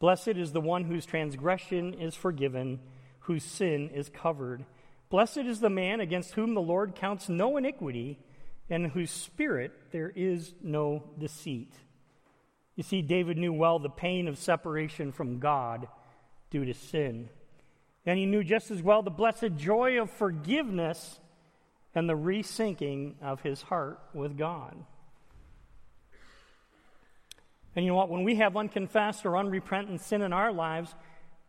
Blessed 0.00 0.28
is 0.28 0.52
the 0.52 0.60
one 0.60 0.84
whose 0.84 1.06
transgression 1.06 1.94
is 1.94 2.14
forgiven, 2.14 2.80
whose 3.20 3.44
sin 3.44 3.90
is 3.90 4.08
covered. 4.08 4.64
Blessed 5.10 5.38
is 5.38 5.60
the 5.60 5.70
man 5.70 6.00
against 6.00 6.32
whom 6.32 6.54
the 6.54 6.60
Lord 6.60 6.94
counts 6.94 7.28
no 7.28 7.56
iniquity, 7.56 8.18
and 8.70 8.88
whose 8.88 9.10
spirit 9.10 9.72
there 9.92 10.10
is 10.16 10.54
no 10.62 11.04
deceit. 11.18 11.74
You 12.76 12.82
see, 12.82 13.02
David 13.02 13.36
knew 13.36 13.52
well 13.52 13.78
the 13.78 13.90
pain 13.90 14.26
of 14.26 14.38
separation 14.38 15.12
from 15.12 15.38
God 15.38 15.86
due 16.50 16.64
to 16.64 16.72
sin. 16.72 17.28
And 18.06 18.18
he 18.18 18.24
knew 18.24 18.42
just 18.42 18.70
as 18.70 18.82
well 18.82 19.02
the 19.02 19.10
blessed 19.10 19.56
joy 19.56 20.00
of 20.00 20.10
forgiveness 20.10 21.20
and 21.94 22.08
the 22.08 22.16
resyncing 22.16 23.20
of 23.20 23.42
his 23.42 23.60
heart 23.62 24.00
with 24.14 24.38
God. 24.38 24.76
And 27.74 27.84
you 27.84 27.92
know 27.92 27.96
what? 27.96 28.10
When 28.10 28.24
we 28.24 28.36
have 28.36 28.56
unconfessed 28.56 29.24
or 29.24 29.36
unrepentant 29.36 30.00
sin 30.00 30.22
in 30.22 30.32
our 30.32 30.52
lives, 30.52 30.94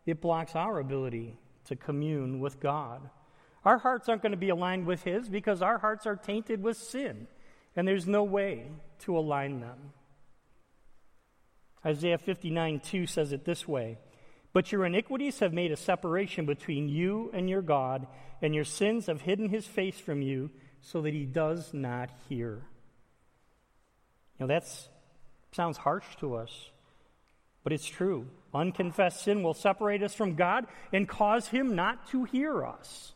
it 0.06 0.22
blocks 0.22 0.56
our 0.56 0.80
ability 0.80 1.38
to 1.66 1.76
commune 1.76 2.40
with 2.40 2.60
God. 2.60 3.10
Our 3.64 3.78
hearts 3.78 4.10
aren't 4.10 4.22
going 4.22 4.32
to 4.32 4.38
be 4.38 4.50
aligned 4.50 4.86
with 4.86 5.04
His 5.04 5.30
because 5.30 5.62
our 5.62 5.78
hearts 5.78 6.06
are 6.06 6.16
tainted 6.16 6.64
with 6.64 6.78
sin, 6.78 7.28
and 7.76 7.88
there's 7.88 8.08
no 8.08 8.24
way 8.24 8.68
to 9.00 9.18
align 9.18 9.62
them. 9.62 9.94
Isaiah 11.86 12.18
59 12.18 12.80
2 12.80 13.06
says 13.08 13.32
it 13.32 13.46
this 13.46 13.68
way 13.68 13.98
But 14.54 14.72
your 14.72 14.86
iniquities 14.86 15.40
have 15.40 15.54
made 15.54 15.72
a 15.72 15.78
separation 15.78 16.46
between 16.46 16.90
you 16.90 17.32
and 17.34 17.50
your 17.50 17.62
God, 17.62 18.08
and 18.42 18.54
your 18.54 18.64
sins 18.64 19.08
have 19.08 19.22
hidden 19.22 19.50
His 19.50 19.66
face 19.66 20.00
from 20.00 20.22
you 20.22 20.52
so 20.82 21.02
that 21.02 21.14
He 21.14 21.26
does 21.26 21.74
not 21.74 22.10
hear. 22.30 22.64
Know, 24.40 24.48
that's 24.48 24.90
Sounds 25.54 25.78
harsh 25.78 26.06
to 26.20 26.36
us, 26.36 26.70
but 27.64 27.74
it's 27.74 27.88
true. 27.88 28.28
Unconfessed 28.54 29.24
sin 29.24 29.44
will 29.44 29.54
separate 29.54 30.04
us 30.04 30.14
from 30.14 30.36
God 30.36 30.66
and 30.94 31.08
cause 31.08 31.48
Him 31.48 31.76
not 31.76 32.08
to 32.12 32.24
hear 32.26 32.66
us. 32.66 33.14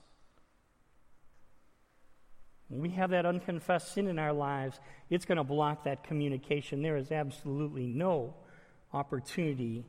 When 2.68 2.82
we 2.82 2.90
have 2.92 3.12
that 3.12 3.26
unconfessed 3.26 3.94
sin 3.94 4.08
in 4.08 4.18
our 4.18 4.34
lives, 4.34 4.80
it's 5.10 5.26
going 5.26 5.38
to 5.38 5.44
block 5.44 5.84
that 5.84 6.04
communication. 6.04 6.82
There 6.82 6.98
is 6.98 7.12
absolutely 7.12 7.86
no 7.86 8.34
opportunity 8.94 9.86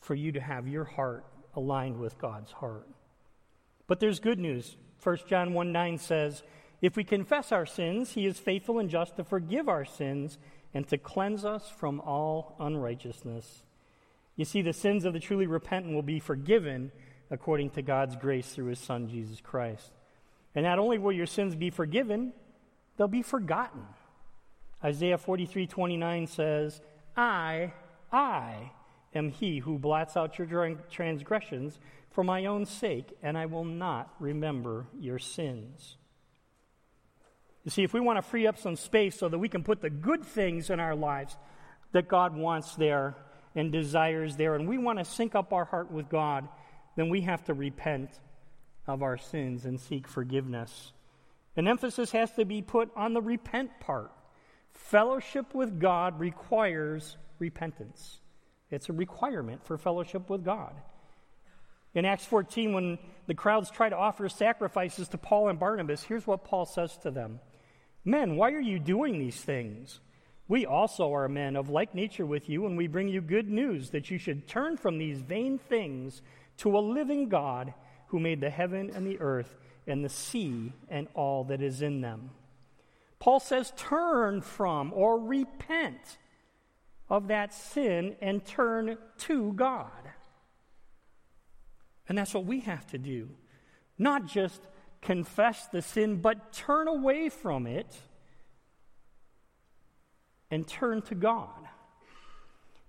for 0.00 0.14
you 0.14 0.32
to 0.32 0.40
have 0.40 0.68
your 0.68 0.84
heart 0.84 1.24
aligned 1.54 1.98
with 1.98 2.18
God's 2.18 2.52
heart. 2.52 2.86
But 3.86 4.00
there's 4.00 4.20
good 4.20 4.38
news. 4.38 4.76
1 5.02 5.18
John 5.28 5.54
1 5.54 5.72
9 5.72 5.98
says, 5.98 6.42
If 6.82 6.96
we 6.96 7.04
confess 7.04 7.52
our 7.52 7.66
sins, 7.66 8.12
He 8.12 8.26
is 8.26 8.38
faithful 8.38 8.78
and 8.78 8.90
just 8.90 9.16
to 9.16 9.24
forgive 9.24 9.68
our 9.68 9.84
sins 9.84 10.38
and 10.72 10.86
to 10.88 10.98
cleanse 10.98 11.44
us 11.44 11.68
from 11.68 12.00
all 12.00 12.56
unrighteousness. 12.60 13.62
You 14.36 14.44
see, 14.44 14.62
the 14.62 14.72
sins 14.72 15.04
of 15.04 15.12
the 15.12 15.20
truly 15.20 15.46
repentant 15.46 15.94
will 15.94 16.02
be 16.02 16.20
forgiven 16.20 16.92
according 17.30 17.70
to 17.70 17.82
God's 17.82 18.16
grace 18.16 18.48
through 18.48 18.66
his 18.66 18.78
Son, 18.78 19.08
Jesus 19.08 19.40
Christ. 19.40 19.92
And 20.54 20.64
not 20.64 20.78
only 20.78 20.98
will 20.98 21.12
your 21.12 21.26
sins 21.26 21.54
be 21.54 21.70
forgiven, 21.70 22.32
they'll 22.96 23.08
be 23.08 23.22
forgotten. 23.22 23.82
Isaiah 24.82 25.18
43 25.18 25.66
29 25.66 26.26
says, 26.26 26.80
I, 27.16 27.72
I 28.10 28.72
am 29.14 29.30
he 29.30 29.58
who 29.58 29.78
blots 29.78 30.16
out 30.16 30.38
your 30.38 30.76
transgressions 30.90 31.78
for 32.10 32.24
my 32.24 32.46
own 32.46 32.64
sake, 32.66 33.16
and 33.22 33.38
I 33.38 33.46
will 33.46 33.64
not 33.64 34.14
remember 34.18 34.86
your 34.98 35.18
sins. 35.18 35.96
You 37.64 37.70
see, 37.70 37.82
if 37.82 37.92
we 37.92 38.00
want 38.00 38.16
to 38.16 38.22
free 38.22 38.46
up 38.46 38.58
some 38.58 38.76
space 38.76 39.18
so 39.18 39.28
that 39.28 39.38
we 39.38 39.48
can 39.48 39.62
put 39.62 39.80
the 39.80 39.90
good 39.90 40.24
things 40.24 40.70
in 40.70 40.80
our 40.80 40.94
lives 40.94 41.36
that 41.92 42.08
God 42.08 42.34
wants 42.34 42.74
there 42.76 43.16
and 43.54 43.70
desires 43.70 44.36
there, 44.36 44.54
and 44.54 44.68
we 44.68 44.78
want 44.78 44.98
to 44.98 45.04
sync 45.04 45.34
up 45.34 45.52
our 45.52 45.64
heart 45.64 45.90
with 45.90 46.08
God, 46.08 46.48
then 46.96 47.08
we 47.10 47.22
have 47.22 47.44
to 47.44 47.54
repent 47.54 48.10
of 48.86 49.02
our 49.02 49.18
sins 49.18 49.66
and 49.66 49.78
seek 49.78 50.08
forgiveness. 50.08 50.92
An 51.56 51.68
emphasis 51.68 52.12
has 52.12 52.30
to 52.32 52.44
be 52.44 52.62
put 52.62 52.90
on 52.96 53.12
the 53.12 53.20
repent 53.20 53.70
part. 53.80 54.10
Fellowship 54.72 55.54
with 55.54 55.80
God 55.80 56.18
requires 56.18 57.16
repentance, 57.38 58.20
it's 58.70 58.88
a 58.88 58.92
requirement 58.92 59.64
for 59.66 59.76
fellowship 59.76 60.30
with 60.30 60.44
God. 60.44 60.74
In 61.92 62.04
Acts 62.04 62.24
14, 62.24 62.72
when 62.72 62.98
the 63.26 63.34
crowds 63.34 63.68
try 63.70 63.88
to 63.88 63.96
offer 63.96 64.28
sacrifices 64.28 65.08
to 65.08 65.18
Paul 65.18 65.48
and 65.48 65.58
Barnabas, 65.58 66.04
here's 66.04 66.26
what 66.26 66.44
Paul 66.44 66.64
says 66.64 66.96
to 66.98 67.10
them 67.10 67.40
Men, 68.04 68.36
why 68.36 68.52
are 68.52 68.60
you 68.60 68.78
doing 68.78 69.18
these 69.18 69.40
things? 69.40 70.00
We 70.48 70.66
also 70.66 71.12
are 71.14 71.28
men 71.28 71.54
of 71.54 71.68
like 71.68 71.94
nature 71.94 72.26
with 72.26 72.48
you, 72.48 72.66
and 72.66 72.76
we 72.76 72.88
bring 72.88 73.08
you 73.08 73.20
good 73.20 73.48
news 73.48 73.90
that 73.90 74.10
you 74.10 74.18
should 74.18 74.48
turn 74.48 74.76
from 74.76 74.98
these 74.98 75.20
vain 75.20 75.58
things 75.58 76.22
to 76.58 76.76
a 76.76 76.80
living 76.80 77.28
God 77.28 77.72
who 78.08 78.18
made 78.18 78.40
the 78.40 78.50
heaven 78.50 78.90
and 78.94 79.06
the 79.06 79.20
earth 79.20 79.56
and 79.86 80.04
the 80.04 80.08
sea 80.08 80.72
and 80.88 81.08
all 81.14 81.44
that 81.44 81.62
is 81.62 81.82
in 81.82 82.00
them. 82.00 82.30
Paul 83.20 83.38
says, 83.38 83.72
turn 83.76 84.40
from 84.40 84.92
or 84.94 85.20
repent 85.20 86.18
of 87.08 87.28
that 87.28 87.52
sin 87.52 88.16
and 88.20 88.44
turn 88.44 88.96
to 89.18 89.52
God. 89.52 89.90
And 92.08 92.18
that's 92.18 92.34
what 92.34 92.46
we 92.46 92.60
have 92.60 92.86
to 92.88 92.98
do. 92.98 93.28
Not 93.98 94.26
just 94.26 94.60
confess 95.02 95.66
the 95.68 95.82
sin, 95.82 96.16
but 96.16 96.52
turn 96.52 96.88
away 96.88 97.28
from 97.28 97.66
it 97.66 97.86
and 100.50 100.66
turn 100.66 101.02
to 101.02 101.14
God. 101.14 101.48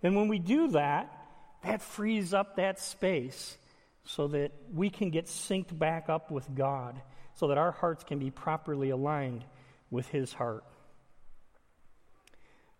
And 0.03 0.15
when 0.15 0.27
we 0.27 0.39
do 0.39 0.69
that, 0.69 1.15
that 1.63 1.81
frees 1.81 2.33
up 2.33 2.55
that 2.55 2.79
space 2.79 3.57
so 4.03 4.27
that 4.29 4.51
we 4.73 4.89
can 4.89 5.11
get 5.11 5.25
synced 5.25 5.77
back 5.77 6.09
up 6.09 6.31
with 6.31 6.53
God, 6.55 6.99
so 7.35 7.47
that 7.47 7.57
our 7.57 7.71
hearts 7.71 8.03
can 8.03 8.19
be 8.19 8.31
properly 8.31 8.89
aligned 8.89 9.45
with 9.91 10.07
His 10.07 10.33
heart. 10.33 10.63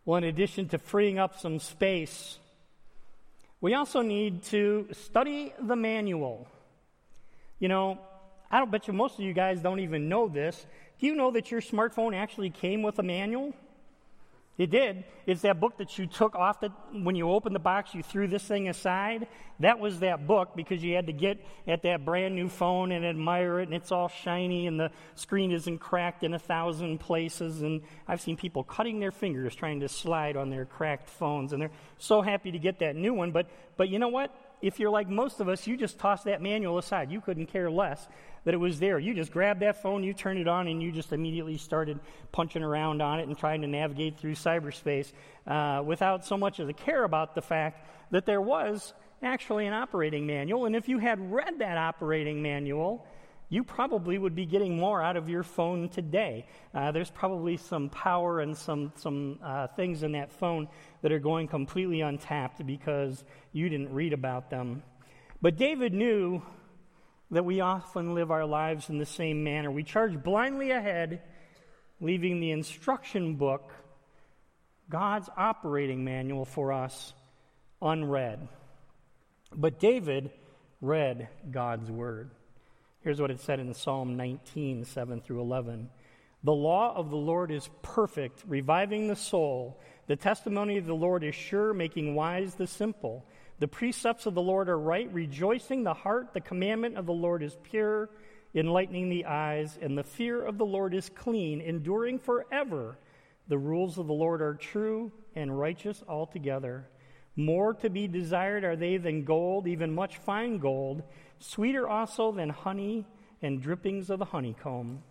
Well, 0.04 0.18
in 0.18 0.24
addition 0.24 0.68
to 0.70 0.80
freeing 0.80 1.20
up 1.20 1.40
some 1.40 1.60
space, 1.60 2.40
we 3.62 3.76
also 3.76 4.02
need 4.02 4.44
to 4.46 4.88
study 4.94 5.54
the 5.62 5.76
manual. 5.76 6.48
You 7.60 7.68
know, 7.68 8.00
I 8.52 8.60
don't 8.60 8.70
bet 8.70 8.88
you 8.88 8.94
most 8.94 9.16
of 9.16 9.22
you 9.22 9.34
guys 9.34 9.62
don't 9.62 9.80
even 9.80 10.10
know 10.10 10.28
this. 10.28 10.66
Do 11.00 11.08
you 11.08 11.16
know 11.16 11.32
that 11.32 11.50
your 11.50 11.62
smartphone 11.62 12.14
actually 12.14 12.50
came 12.50 12.84
with 12.84 13.00
a 13.00 13.04
manual? 13.04 13.54
It 14.58 14.70
did. 14.70 15.06
It's 15.26 15.42
that 15.42 15.60
book 15.60 15.78
that 15.78 15.98
you 15.98 16.06
took 16.06 16.36
off 16.36 16.60
the, 16.60 16.70
when 16.92 17.16
you 17.16 17.32
opened 17.32 17.56
the 17.56 17.60
box, 17.60 17.96
you 17.96 18.04
threw 18.04 18.28
this 18.28 18.44
thing 18.44 18.68
aside. 18.68 19.28
That 19.60 19.80
was 19.80 20.02
that 20.02 20.28
book 20.28 20.50
because 20.56 20.84
you 20.84 20.94
had 20.94 21.08
to 21.08 21.14
get 21.14 21.44
at 21.68 21.82
that 21.84 22.04
brand 22.06 22.36
new 22.36 22.50
phone 22.50 22.92
and 22.92 23.04
admire 23.06 23.62
it, 23.62 23.70
and 23.70 23.74
it's 23.74 23.92
all 23.92 24.10
shiny, 24.10 24.68
and 24.68 24.80
the 24.80 24.92
screen 25.16 25.52
isn't 25.52 25.80
cracked 25.80 26.24
in 26.24 26.34
a 26.34 26.40
thousand 26.40 27.00
places. 27.00 27.62
And 27.62 27.82
I've 28.08 28.22
seen 28.22 28.36
people 28.36 28.64
cutting 28.64 29.00
their 29.00 29.12
fingers 29.12 29.56
trying 29.56 29.80
to 29.80 29.90
slide 29.90 30.36
on 30.36 30.50
their 30.50 30.66
cracked 30.66 31.10
phones, 31.10 31.54
and 31.54 31.62
they're 31.62 31.72
so 31.98 32.22
happy 32.22 32.52
to 32.52 32.60
get 32.60 32.80
that 32.80 32.96
new 32.96 33.14
one. 33.14 33.32
But, 33.32 33.50
but 33.78 33.90
you 33.90 33.98
know 33.98 34.10
what? 34.10 34.36
If 34.62 34.80
you're 34.80 34.90
like 34.90 35.10
most 35.10 35.40
of 35.40 35.50
us, 35.50 35.68
you 35.68 35.78
just 35.78 35.98
toss 36.00 36.24
that 36.24 36.42
manual 36.42 36.78
aside. 36.78 37.12
You 37.12 37.22
couldn't 37.22 37.48
care 37.48 37.70
less 37.70 38.08
that 38.44 38.54
it 38.54 38.58
was 38.58 38.80
there. 38.80 38.98
You 38.98 39.14
just 39.14 39.32
grabbed 39.32 39.60
that 39.62 39.82
phone, 39.82 40.04
you 40.04 40.14
turned 40.14 40.40
it 40.40 40.48
on, 40.48 40.68
and 40.68 40.82
you 40.82 40.92
just 40.92 41.14
immediately 41.14 41.58
started 41.58 42.00
punching 42.32 42.64
around 42.64 43.02
on 43.02 43.20
it 43.20 43.28
and 43.28 43.38
trying 43.38 43.62
to 43.62 43.68
navigate 43.68 44.18
through 44.18 44.34
cyberspace 44.34 45.12
uh, 45.48 45.84
without 45.86 46.26
so 46.26 46.38
much 46.38 46.60
of 46.60 46.68
a 46.68 46.74
care 46.74 47.04
about 47.04 47.36
the 47.36 47.42
fact 47.42 47.88
that 48.12 48.26
there 48.26 48.42
was 48.42 48.94
actually 49.22 49.68
an 49.68 49.74
operating 49.74 50.26
manual. 50.26 50.66
And 50.66 50.76
if 50.76 50.90
you 50.90 50.98
had 50.98 51.32
read 51.32 51.60
that 51.60 51.78
operating 51.78 52.42
manual, 52.42 53.06
you 53.52 53.66
probably 53.66 54.18
would 54.18 54.34
be 54.34 54.46
getting 54.46 54.78
more 54.78 55.04
out 55.04 55.18
of 55.18 55.28
your 55.28 55.44
phone 55.44 55.90
today. 55.90 56.48
Uh, 56.74 56.94
there's 56.94 57.12
probably 57.12 57.58
some 57.58 57.90
power 57.90 58.40
and 58.40 58.56
some, 58.56 58.94
some 58.96 59.40
uh, 59.44 59.68
things 59.68 60.04
in 60.04 60.14
that 60.14 60.32
phone 60.32 60.70
that 61.02 61.12
are 61.12 61.20
going 61.20 61.50
completely 61.50 62.00
untapped 62.00 62.66
because 62.66 63.26
you 63.52 63.68
didn't 63.68 63.94
read 63.94 64.14
about 64.14 64.50
them. 64.50 64.84
But 65.42 65.58
David 65.58 65.94
knew 65.94 66.42
that 67.32 67.44
we 67.44 67.60
often 67.60 68.16
live 68.16 68.32
our 68.32 68.46
lives 68.46 68.90
in 68.90 69.00
the 69.00 69.06
same 69.06 69.44
manner. 69.44 69.70
We 69.70 69.84
charge 69.84 70.24
blindly 70.24 70.72
ahead, 70.72 71.22
leaving 72.00 72.40
the 72.40 72.52
instruction 72.52 73.36
book, 73.36 73.74
God's 74.90 75.30
operating 75.36 76.06
manual 76.06 76.46
for 76.46 76.72
us, 76.72 77.14
unread. 77.82 78.48
But 79.54 79.78
David 79.78 80.32
read 80.80 81.28
God's 81.52 81.92
word. 81.92 82.32
Here's 83.04 83.20
what 83.20 83.32
it 83.32 83.40
said 83.40 83.60
in 83.60 83.74
Psalm 83.74 84.16
19, 84.16 84.86
7 84.86 85.22
through 85.22 85.42
11. 85.42 85.90
The 86.44 86.54
law 86.54 86.96
of 86.96 87.10
the 87.10 87.16
Lord 87.16 87.50
is 87.50 87.68
perfect, 87.82 88.44
reviving 88.48 89.08
the 89.08 89.16
soul. 89.16 89.80
The 90.06 90.16
testimony 90.16 90.78
of 90.78 90.86
the 90.86 90.94
Lord 90.94 91.24
is 91.24 91.34
sure, 91.34 91.74
making 91.74 92.14
wise 92.14 92.54
the 92.54 92.68
simple. 92.68 93.26
The 93.58 93.68
precepts 93.68 94.28
of 94.28 94.36
the 94.36 94.42
Lord 94.42 94.70
are 94.70 94.78
right, 94.78 95.12
rejoicing 95.12 95.84
the 95.84 95.96
heart. 95.96 96.36
The 96.36 96.42
commandment 96.42 96.96
of 96.96 97.08
the 97.08 97.14
Lord 97.14 97.42
is 97.42 97.58
pure, 97.64 98.12
enlightening 98.54 99.10
the 99.10 99.26
eyes. 99.26 99.80
And 99.82 99.98
the 99.98 100.04
fear 100.04 100.44
of 100.44 100.60
the 100.60 100.66
Lord 100.66 100.94
is 100.94 101.10
clean, 101.10 101.60
enduring 101.60 102.20
forever. 102.20 103.00
The 103.48 103.58
rules 103.58 103.98
of 103.98 104.06
the 104.06 104.14
Lord 104.14 104.44
are 104.44 104.54
true 104.54 105.12
and 105.36 105.60
righteous 105.60 106.04
altogether. 106.08 106.88
More 107.36 107.74
to 107.76 107.90
be 107.90 108.08
desired 108.08 108.64
are 108.64 108.76
they 108.76 108.98
than 108.98 109.24
gold, 109.24 109.66
even 109.66 109.96
much 109.96 110.18
fine 110.18 110.58
gold, 110.60 111.02
sweeter 111.42 111.88
also 111.88 112.32
than 112.32 112.50
honey 112.50 113.06
and 113.42 113.62
drippings 113.62 114.10
of 114.10 114.20
the 114.20 114.26
honeycomb. 114.26 115.04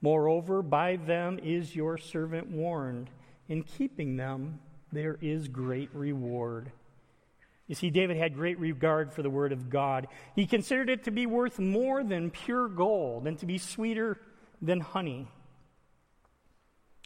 Moreover, 0.00 0.62
by 0.62 0.96
them 0.96 1.38
is 1.42 1.74
your 1.74 1.98
servant 1.98 2.50
warned. 2.50 3.10
In 3.48 3.62
keeping 3.62 4.16
them, 4.16 4.60
there 4.92 5.18
is 5.20 5.48
great 5.48 5.90
reward. 5.94 6.72
You 7.66 7.74
see, 7.74 7.90
David 7.90 8.16
had 8.16 8.34
great 8.34 8.58
regard 8.58 9.12
for 9.12 9.22
the 9.22 9.30
Word 9.30 9.52
of 9.52 9.70
God. 9.70 10.08
He 10.34 10.46
considered 10.46 10.90
it 10.90 11.04
to 11.04 11.10
be 11.10 11.26
worth 11.26 11.58
more 11.58 12.04
than 12.04 12.30
pure 12.30 12.68
gold 12.68 13.26
and 13.26 13.38
to 13.38 13.46
be 13.46 13.58
sweeter 13.58 14.18
than 14.60 14.80
honey. 14.80 15.26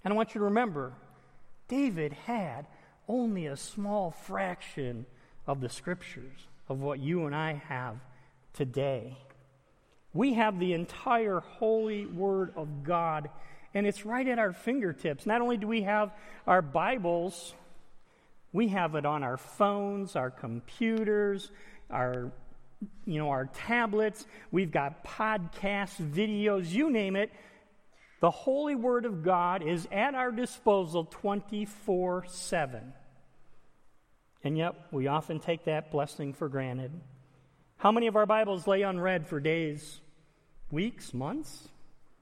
And 0.05 0.13
I 0.13 0.17
want 0.17 0.35
you 0.35 0.41
to 0.41 0.47
remember, 0.47 0.95
David 1.69 2.13
had 2.13 2.67
only 3.09 3.47
a 3.47 3.57
small 3.57 4.11
fraction 4.11 5.07
of 5.47 5.61
the 5.61 5.69
Scriptures 5.69 6.49
of 6.69 6.81
what 6.81 6.99
you 6.99 7.27
and 7.27 7.35
I 7.35 7.63
have 7.69 7.97
today. 8.59 9.17
We 10.13 10.35
have 10.35 10.59
the 10.59 10.73
entire 10.73 11.39
holy 11.39 12.07
Word 12.07 12.53
of 12.57 12.83
God, 12.83 13.31
and 13.73 13.87
it's 13.87 14.05
right 14.05 14.27
at 14.27 14.41
our 14.41 14.53
fingertips. 14.53 15.27
Not 15.27 15.41
only 15.41 15.57
do 15.57 15.69
we 15.69 15.83
have 15.83 16.11
our 16.45 16.61
Bibles, 16.61 17.55
we 18.53 18.69
have 18.69 18.97
it 18.97 19.07
on 19.07 19.23
our 19.23 19.37
phones, 19.37 20.17
our 20.17 20.31
computers, 20.31 21.53
our 21.89 22.33
you 23.07 23.19
know, 23.19 23.31
our 23.31 23.47
tablets, 23.47 24.25
we've 24.53 24.71
got 24.71 25.05
podcasts, 25.05 26.01
videos, 26.01 26.71
you 26.71 26.91
name 26.91 27.17
it. 27.17 27.33
The 28.21 28.31
Holy 28.31 28.77
Word 28.77 29.05
of 29.05 29.25
God 29.25 29.63
is 29.63 29.89
at 29.91 30.15
our 30.15 30.31
disposal 30.31 31.05
24 31.05 32.27
7. 32.29 32.93
And 34.45 34.57
yet, 34.57 34.75
we 34.93 35.09
often 35.09 35.41
take 35.41 35.65
that 35.65 35.91
blessing 35.91 36.33
for 36.33 36.49
granted. 36.49 36.93
How 37.79 37.91
many 37.93 38.07
of 38.07 38.17
our 38.17 38.27
Bibles 38.27 38.67
lay 38.67 38.83
unread 38.83 39.27
for 39.27 39.41
days, 39.41 40.01
weeks, 40.71 41.15
months 41.15 41.69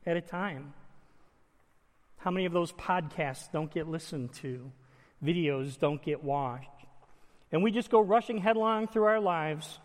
at 0.07 0.17
a 0.17 0.21
time? 0.21 0.73
How 2.19 2.31
many 2.31 2.47
of 2.47 2.53
those 2.53 2.73
podcasts 2.73 3.51
don't 3.51 3.73
get 3.73 3.89
listened 3.89 4.33
to? 4.35 4.71
videos 5.25 5.79
don't 5.79 6.03
get 6.03 6.23
watched. 6.23 6.69
And 7.53 7.63
we 7.63 7.71
just 7.71 7.91
go 7.91 8.01
rushing 8.01 8.39
headlong 8.39 8.87
through 8.87 9.05
our 9.05 9.21
lives 9.21 9.79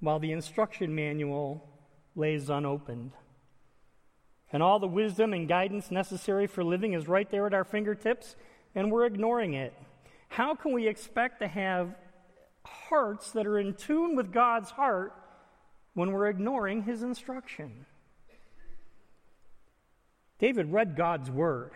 while 0.00 0.18
the 0.18 0.32
instruction 0.32 0.94
manual 0.94 1.66
lays 2.16 2.50
unopened. 2.50 3.12
And 4.52 4.62
all 4.62 4.78
the 4.78 4.86
wisdom 4.86 5.32
and 5.32 5.48
guidance 5.48 5.90
necessary 5.90 6.46
for 6.46 6.62
living 6.62 6.92
is 6.92 7.08
right 7.08 7.28
there 7.30 7.46
at 7.46 7.54
our 7.54 7.64
fingertips, 7.64 8.36
and 8.74 8.90
we're 8.90 9.06
ignoring 9.06 9.54
it. 9.54 9.74
How 10.28 10.54
can 10.54 10.72
we 10.72 10.86
expect 10.86 11.40
to 11.40 11.48
have 11.48 11.94
hearts 12.64 13.32
that 13.32 13.46
are 13.46 13.58
in 13.58 13.74
tune 13.74 14.16
with 14.16 14.32
God's 14.32 14.70
heart 14.70 15.12
when 15.94 16.12
we're 16.12 16.28
ignoring 16.28 16.82
His 16.82 17.02
instruction? 17.02 17.86
David 20.38 20.72
read 20.72 20.96
God's 20.96 21.30
word 21.30 21.70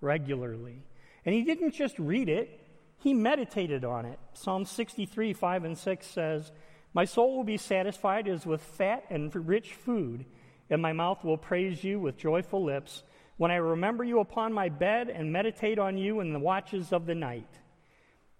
regularly. 0.00 0.82
And 1.24 1.34
he 1.34 1.42
didn't 1.42 1.72
just 1.72 1.98
read 1.98 2.28
it, 2.28 2.60
he 2.98 3.14
meditated 3.14 3.84
on 3.84 4.04
it. 4.04 4.18
Psalm 4.32 4.64
63, 4.64 5.32
5 5.32 5.64
and 5.64 5.76
6 5.76 6.06
says, 6.06 6.52
My 6.92 7.04
soul 7.04 7.36
will 7.36 7.44
be 7.44 7.56
satisfied 7.56 8.28
as 8.28 8.46
with 8.46 8.62
fat 8.62 9.04
and 9.10 9.34
rich 9.34 9.74
food, 9.74 10.24
and 10.68 10.80
my 10.80 10.92
mouth 10.92 11.24
will 11.24 11.36
praise 11.36 11.82
you 11.82 11.98
with 11.98 12.16
joyful 12.16 12.62
lips 12.62 13.02
when 13.36 13.50
I 13.50 13.56
remember 13.56 14.04
you 14.04 14.20
upon 14.20 14.52
my 14.52 14.68
bed 14.68 15.08
and 15.08 15.32
meditate 15.32 15.78
on 15.78 15.96
you 15.96 16.20
in 16.20 16.32
the 16.32 16.38
watches 16.38 16.92
of 16.92 17.06
the 17.06 17.14
night. 17.14 17.48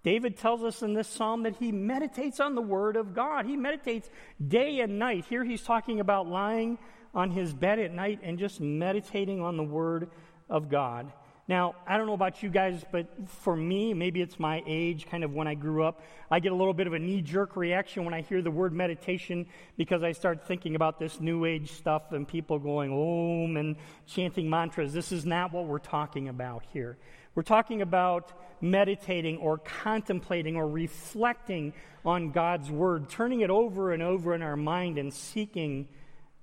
David 0.03 0.37
tells 0.37 0.63
us 0.63 0.83
in 0.83 0.95
this 0.95 1.09
psalm 1.09 1.43
that 1.43 1.57
he 1.57 1.73
meditates 1.73 2.41
on 2.41 2.55
the 2.55 2.63
word 2.63 2.97
of 2.97 3.15
God. 3.15 3.45
He 3.45 3.57
meditates 3.57 4.09
day 4.47 4.81
and 4.81 4.99
night. 4.99 5.27
Here 5.29 5.45
he's 5.45 5.63
talking 5.63 6.01
about 6.01 6.27
lying 6.27 6.79
on 7.15 7.31
his 7.31 7.53
bed 7.53 7.79
at 7.79 7.93
night 7.93 8.21
and 8.23 8.39
just 8.39 8.61
meditating 8.61 9.41
on 9.41 9.57
the 9.57 9.63
word 9.63 10.11
of 10.49 10.71
God. 10.71 11.13
Now, 11.51 11.75
I 11.85 11.97
don't 11.97 12.07
know 12.07 12.15
about 12.15 12.45
you 12.45 12.49
guys, 12.49 12.85
but 12.93 13.09
for 13.27 13.57
me, 13.57 13.93
maybe 13.93 14.23
it's 14.23 14.39
my 14.39 14.63
age, 14.69 15.09
kind 15.11 15.25
of 15.25 15.35
when 15.35 15.49
I 15.49 15.55
grew 15.55 15.83
up, 15.83 16.01
I 16.31 16.39
get 16.39 16.53
a 16.53 16.55
little 16.55 16.73
bit 16.73 16.87
of 16.87 16.93
a 16.93 16.99
knee 17.01 17.23
jerk 17.23 17.57
reaction 17.57 18.05
when 18.05 18.15
I 18.15 18.21
hear 18.21 18.41
the 18.41 18.53
word 18.53 18.73
meditation 18.73 19.47
because 19.77 20.05
I 20.05 20.13
start 20.13 20.47
thinking 20.47 20.77
about 20.77 21.01
this 21.01 21.21
new 21.21 21.45
age 21.45 21.73
stuff 21.73 22.13
and 22.13 22.27
people 22.27 22.61
going 22.61 22.93
om 22.93 23.57
and 23.57 23.75
chanting 24.07 24.49
mantras. 24.49 24.93
This 24.93 25.11
is 25.11 25.27
not 25.27 25.53
what 25.53 25.67
we're 25.67 25.81
talking 25.81 26.29
about 26.29 26.63
here. 26.73 26.99
We're 27.35 27.43
talking 27.43 27.83
about 27.83 28.33
meditating 28.61 29.39
or 29.39 29.59
contemplating 29.59 30.57
or 30.57 30.69
reflecting 30.69 31.73
on 32.05 32.33
God's 32.33 32.71
word, 32.71 33.09
turning 33.09 33.41
it 33.41 33.51
over 33.51 33.93
and 33.93 34.03
over 34.03 34.35
in 34.35 34.43
our 34.43 34.57
mind 34.57 34.99
and 34.99 35.13
seeking 35.13 35.89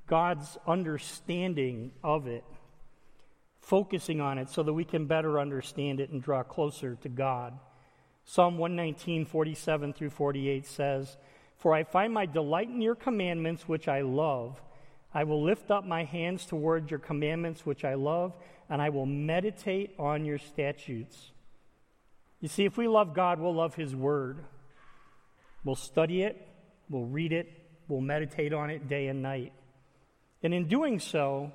God's 0.08 0.58
understanding 0.66 1.92
of 2.04 2.28
it 2.28 2.44
focusing 3.68 4.22
on 4.22 4.38
it 4.38 4.50
so 4.50 4.64
that 4.64 4.72
we 4.72 4.86
can 4.86 5.08
better 5.08 5.42
understand 5.42 6.00
it 6.00 6.10
and 6.10 6.24
draw 6.24 6.42
closer 6.42 6.96
to 6.96 7.10
God. 7.10 7.60
Psalm 8.24 8.58
119, 8.58 9.26
47 9.26 9.92
through 9.92 10.10
48 10.10 10.66
says, 10.66 11.18
For 11.58 11.74
I 11.74 11.84
find 11.84 12.14
my 12.14 12.26
delight 12.26 12.70
in 12.70 12.82
your 12.82 12.96
commandments, 12.96 13.68
which 13.68 13.90
I 13.90 14.02
love. 14.02 14.62
I 15.14 15.24
will 15.24 15.44
lift 15.44 15.72
up 15.72 15.86
my 15.86 16.04
hands 16.04 16.46
toward 16.46 16.92
your 16.92 17.00
commandments, 17.00 17.66
which 17.66 17.84
I 17.86 17.96
love, 17.96 18.34
and 18.70 18.82
I 18.82 18.90
will 18.90 19.06
meditate 19.06 19.96
on 19.98 20.26
your 20.26 20.38
statutes. 20.38 21.32
You 22.40 22.48
see, 22.48 22.66
if 22.66 22.78
we 22.78 22.88
love 22.88 23.14
God, 23.14 23.40
we'll 23.40 23.56
love 23.56 23.76
His 23.76 23.96
Word. 23.96 24.44
We'll 25.64 25.76
study 25.76 26.22
it, 26.22 26.48
we'll 26.90 27.06
read 27.06 27.34
it, 27.34 27.50
we'll 27.88 28.02
meditate 28.02 28.54
on 28.54 28.70
it 28.70 28.88
day 28.88 29.08
and 29.08 29.22
night. 29.22 29.54
And 30.44 30.54
in 30.54 30.68
doing 30.68 31.00
so, 31.00 31.52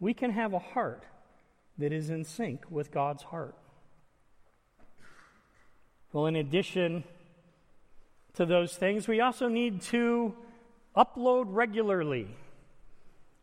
we 0.00 0.12
can 0.12 0.30
have 0.32 0.52
a 0.52 0.58
heart 0.58 1.04
that 1.78 1.92
is 1.92 2.10
in 2.10 2.24
sync 2.24 2.64
with 2.70 2.90
God's 2.90 3.22
heart. 3.22 3.54
Well, 6.12 6.26
in 6.26 6.36
addition 6.36 7.04
to 8.34 8.46
those 8.46 8.76
things, 8.76 9.06
we 9.06 9.20
also 9.20 9.48
need 9.48 9.82
to 9.82 10.34
upload 10.96 11.46
regularly. 11.48 12.28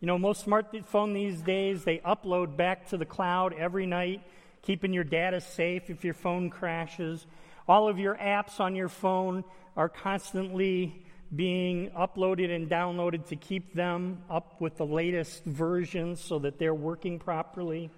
You 0.04 0.08
know, 0.08 0.18
most 0.18 0.46
smartphone 0.46 1.14
these 1.14 1.42
days, 1.42 1.86
they 1.86 2.00
upload 2.00 2.58
back 2.58 2.90
to 2.90 2.98
the 2.98 3.06
cloud 3.06 3.56
every 3.58 3.86
night, 3.86 4.22
keeping 4.62 4.92
your 4.92 5.06
data 5.06 5.40
safe 5.40 5.90
if 5.90 6.04
your 6.04 6.14
phone 6.14 6.50
crashes. 6.50 7.26
All 7.70 7.88
of 7.88 7.98
your 7.98 8.18
apps 8.18 8.60
on 8.60 8.76
your 8.76 8.90
phone 8.90 9.46
are 9.78 9.88
constantly 9.88 11.06
being 11.34 11.90
uploaded 11.92 12.54
and 12.54 12.70
downloaded 12.70 13.28
to 13.30 13.38
keep 13.38 13.74
them 13.76 14.24
up 14.30 14.60
with 14.60 14.76
the 14.76 14.86
latest 14.86 15.46
versions 15.46 16.20
so 16.20 16.38
that 16.40 16.60
they're 16.60 16.76
working 16.76 17.18
properly. 17.18 17.90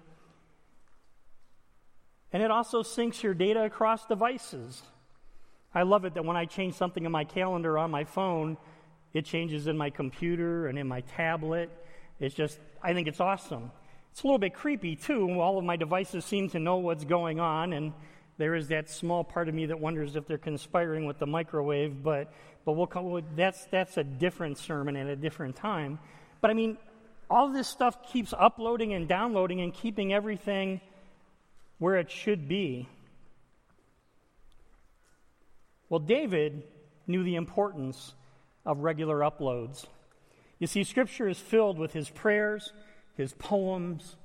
And 2.32 2.40
it 2.40 2.52
also 2.52 2.84
syncs 2.84 3.20
your 3.20 3.34
data 3.34 3.64
across 3.64 4.06
devices. 4.06 4.80
I 5.74 5.82
love 5.82 6.04
it 6.04 6.14
that 6.14 6.24
when 6.24 6.36
I 6.36 6.44
change 6.44 6.74
something 6.74 7.04
in 7.04 7.10
my 7.10 7.24
calendar 7.24 7.76
on 7.76 7.90
my 7.90 8.04
phone, 8.04 8.58
it 9.12 9.24
changes 9.24 9.66
in 9.66 9.76
my 9.76 9.90
computer 9.90 10.68
and 10.68 10.78
in 10.78 10.86
my 10.86 11.00
tablet. 11.00 11.68
It's 12.20 12.34
just, 12.34 12.58
I 12.82 12.94
think 12.94 13.08
it's 13.08 13.20
awesome. 13.20 13.70
It's 14.12 14.22
a 14.22 14.26
little 14.26 14.38
bit 14.38 14.54
creepy, 14.54 14.96
too. 14.96 15.40
All 15.40 15.58
of 15.58 15.64
my 15.64 15.76
devices 15.76 16.24
seem 16.24 16.48
to 16.50 16.58
know 16.58 16.76
what's 16.76 17.04
going 17.04 17.40
on, 17.40 17.72
and 17.72 17.92
there 18.38 18.54
is 18.54 18.68
that 18.68 18.88
small 18.88 19.24
part 19.24 19.48
of 19.48 19.54
me 19.54 19.66
that 19.66 19.78
wonders 19.78 20.16
if 20.16 20.26
they're 20.26 20.38
conspiring 20.38 21.06
with 21.06 21.18
the 21.18 21.26
microwave, 21.26 22.02
but, 22.02 22.32
but 22.64 22.72
we'll 22.72 22.86
come, 22.86 23.22
that's, 23.34 23.64
that's 23.66 23.96
a 23.96 24.04
different 24.04 24.58
sermon 24.58 24.96
at 24.96 25.06
a 25.06 25.16
different 25.16 25.56
time. 25.56 25.98
But 26.40 26.50
I 26.50 26.54
mean, 26.54 26.78
all 27.28 27.52
this 27.52 27.68
stuff 27.68 28.10
keeps 28.12 28.32
uploading 28.38 28.92
and 28.92 29.08
downloading 29.08 29.60
and 29.60 29.72
keeping 29.72 30.12
everything 30.12 30.80
where 31.78 31.96
it 31.96 32.10
should 32.10 32.48
be. 32.48 32.88
Well, 35.88 36.00
David 36.00 36.64
knew 37.06 37.22
the 37.22 37.36
importance 37.36 38.14
of 38.64 38.80
regular 38.80 39.20
uploads. 39.20 39.86
You 40.58 40.66
see, 40.66 40.84
Scripture 40.84 41.28
is 41.28 41.38
filled 41.38 41.78
with 41.78 41.92
his 41.92 42.08
prayers, 42.08 42.72
his 43.16 43.32
poems, 43.34 44.16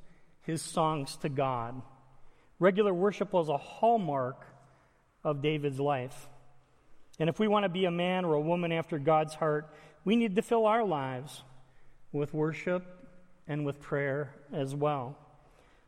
his 0.42 0.62
songs 0.62 1.18
to 1.18 1.30
God. 1.30 1.82
Regular 2.60 2.94
worship 2.94 3.34
was 3.34 3.50
a 3.50 3.58
hallmark 3.58 4.46
of 5.24 5.42
David's 5.42 5.80
life. 5.80 6.30
And 7.20 7.30
if 7.30 7.40
we 7.40 7.48
want 7.48 7.64
to 7.64 7.70
be 7.70 7.86
a 7.86 7.92
man 7.92 8.26
or 8.26 8.34
a 8.34 8.42
woman 8.42 8.72
after 8.72 8.98
God's 8.98 9.36
heart, 9.36 9.70
we 10.06 10.16
need 10.16 10.36
to 10.36 10.42
fill 10.42 10.66
our 10.66 10.84
lives 10.84 11.44
with 12.12 12.34
worship 12.34 12.84
and 13.48 13.66
with 13.66 13.82
prayer 13.82 14.34
as 14.54 14.74
well. 14.74 15.18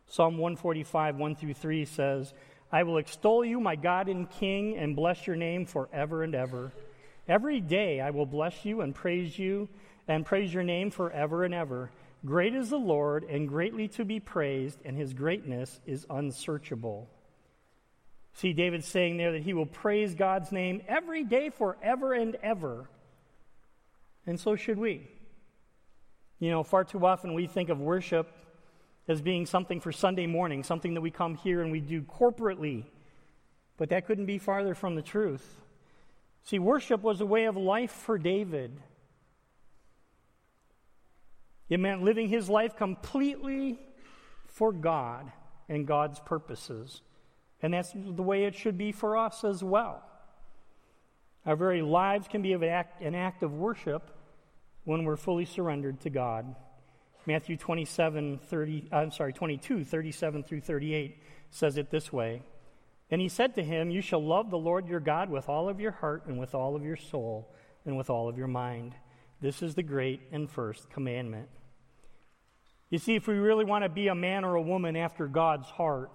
Psalm 0.08 0.38
145, 0.38 1.16
1 1.16 1.36
through 1.36 1.54
3 1.54 1.86
says, 1.86 2.34
I 2.72 2.84
will 2.84 2.98
extol 2.98 3.46
you, 3.46 3.60
my 3.60 3.76
God 3.76 4.10
and 4.10 4.30
King, 4.30 4.78
and 4.78 4.96
bless 4.96 5.26
your 5.26 5.36
name 5.36 5.66
forever 5.66 6.24
and 6.24 6.36
ever. 6.36 6.72
Every 7.28 7.62
day 7.62 8.02
I 8.02 8.10
will 8.10 8.26
bless 8.26 8.66
you 8.66 8.82
and 8.82 8.94
praise 8.94 9.40
you 9.40 9.70
and 10.08 10.26
praise 10.26 10.54
your 10.54 10.64
name 10.64 10.92
forever 10.92 11.44
and 11.44 11.54
ever. 11.54 11.92
Great 12.26 12.56
is 12.56 12.70
the 12.70 12.78
Lord 12.78 13.24
and 13.26 13.50
greatly 13.50 13.88
to 13.90 14.06
be 14.06 14.20
praised, 14.20 14.80
and 14.86 14.98
his 14.98 15.14
greatness 15.14 15.82
is 15.86 16.06
unsearchable. 16.10 17.10
See, 18.34 18.54
David's 18.54 18.88
saying 18.88 19.18
there 19.18 19.34
that 19.34 19.44
he 19.44 19.54
will 19.54 19.66
praise 19.66 20.16
God's 20.16 20.52
name 20.52 20.82
every 20.88 21.24
day 21.24 21.50
forever 21.50 22.14
and 22.14 22.36
ever. 22.42 22.90
And 24.26 24.40
so 24.40 24.56
should 24.56 24.80
we. 24.80 25.10
You 26.40 26.50
know, 26.50 26.64
far 26.64 26.84
too 26.84 27.06
often 27.06 27.34
we 27.34 27.48
think 27.48 27.70
of 27.70 27.80
worship 27.80 28.32
as 29.08 29.22
being 29.22 29.46
something 29.46 29.82
for 29.82 29.92
Sunday 29.92 30.26
morning, 30.26 30.64
something 30.64 30.94
that 30.94 31.02
we 31.02 31.12
come 31.12 31.36
here 31.36 31.62
and 31.62 31.72
we 31.72 31.82
do 31.82 32.02
corporately. 32.02 32.86
But 33.78 33.90
that 33.90 34.08
couldn't 34.08 34.26
be 34.26 34.38
farther 34.38 34.76
from 34.76 34.96
the 34.96 35.02
truth. 35.02 35.62
See, 36.44 36.60
worship 36.60 37.02
was 37.02 37.22
a 37.22 37.26
way 37.26 37.46
of 37.46 37.58
life 37.58 37.92
for 37.92 38.18
David. 38.18 38.82
It 41.70 41.80
meant 41.80 42.04
living 42.04 42.28
his 42.28 42.50
life 42.50 42.76
completely 42.76 43.80
for 44.48 44.72
God 44.72 45.32
and 45.70 45.88
God's 45.88 46.20
purposes. 46.20 47.02
And 47.62 47.74
that's 47.74 47.92
the 47.94 48.24
way 48.24 48.44
it 48.44 48.56
should 48.56 48.78
be 48.78 48.92
for 48.92 49.18
us 49.18 49.44
as 49.44 49.64
well. 49.64 50.04
Our 51.46 51.56
very 51.56 51.82
lives 51.82 52.28
can 52.28 52.42
be 52.42 52.54
an 52.54 52.64
act, 52.64 53.02
an 53.02 53.16
act 53.16 53.44
of 53.44 53.54
worship 53.54 54.12
when 54.86 55.04
we're 55.04 55.18
fully 55.18 55.46
surrendered 55.46 56.02
to 56.02 56.10
God. 56.10 56.56
Matthew 57.26 57.56
27, 57.56 58.40
30, 58.40 58.90
I'm 58.92 59.12
sorry, 59.12 59.32
22, 59.32 59.86
37 59.86 60.44
through 60.44 60.62
38 60.62 61.18
says 61.52 61.78
it 61.78 61.90
this 61.90 62.12
way. 62.12 62.42
And 63.10 63.22
he 63.22 63.30
said 63.30 63.56
to 63.56 63.64
him, 63.64 63.90
You 63.90 64.02
shall 64.02 64.24
love 64.24 64.50
the 64.50 64.58
Lord 64.58 64.88
your 64.88 65.00
God 65.00 65.30
with 65.30 65.48
all 65.48 65.70
of 65.70 65.80
your 65.80 65.92
heart 65.92 66.26
and 66.28 66.40
with 66.40 66.54
all 66.56 66.76
of 66.76 66.84
your 66.84 66.98
soul 66.98 67.54
and 67.86 67.98
with 67.98 68.10
all 68.10 68.28
of 68.28 68.38
your 68.38 68.48
mind. 68.48 68.96
This 69.44 69.62
is 69.62 69.76
the 69.76 69.84
great 69.84 70.22
and 70.32 70.50
first 70.50 70.90
commandment. 70.90 71.50
You 72.90 72.98
see, 72.98 73.16
if 73.16 73.28
we 73.28 73.34
really 73.34 73.66
want 73.66 73.84
to 73.84 73.90
be 73.90 74.08
a 74.08 74.16
man 74.16 74.46
or 74.46 74.56
a 74.56 74.62
woman 74.62 74.96
after 74.96 75.28
God's 75.28 75.68
heart, 75.68 76.12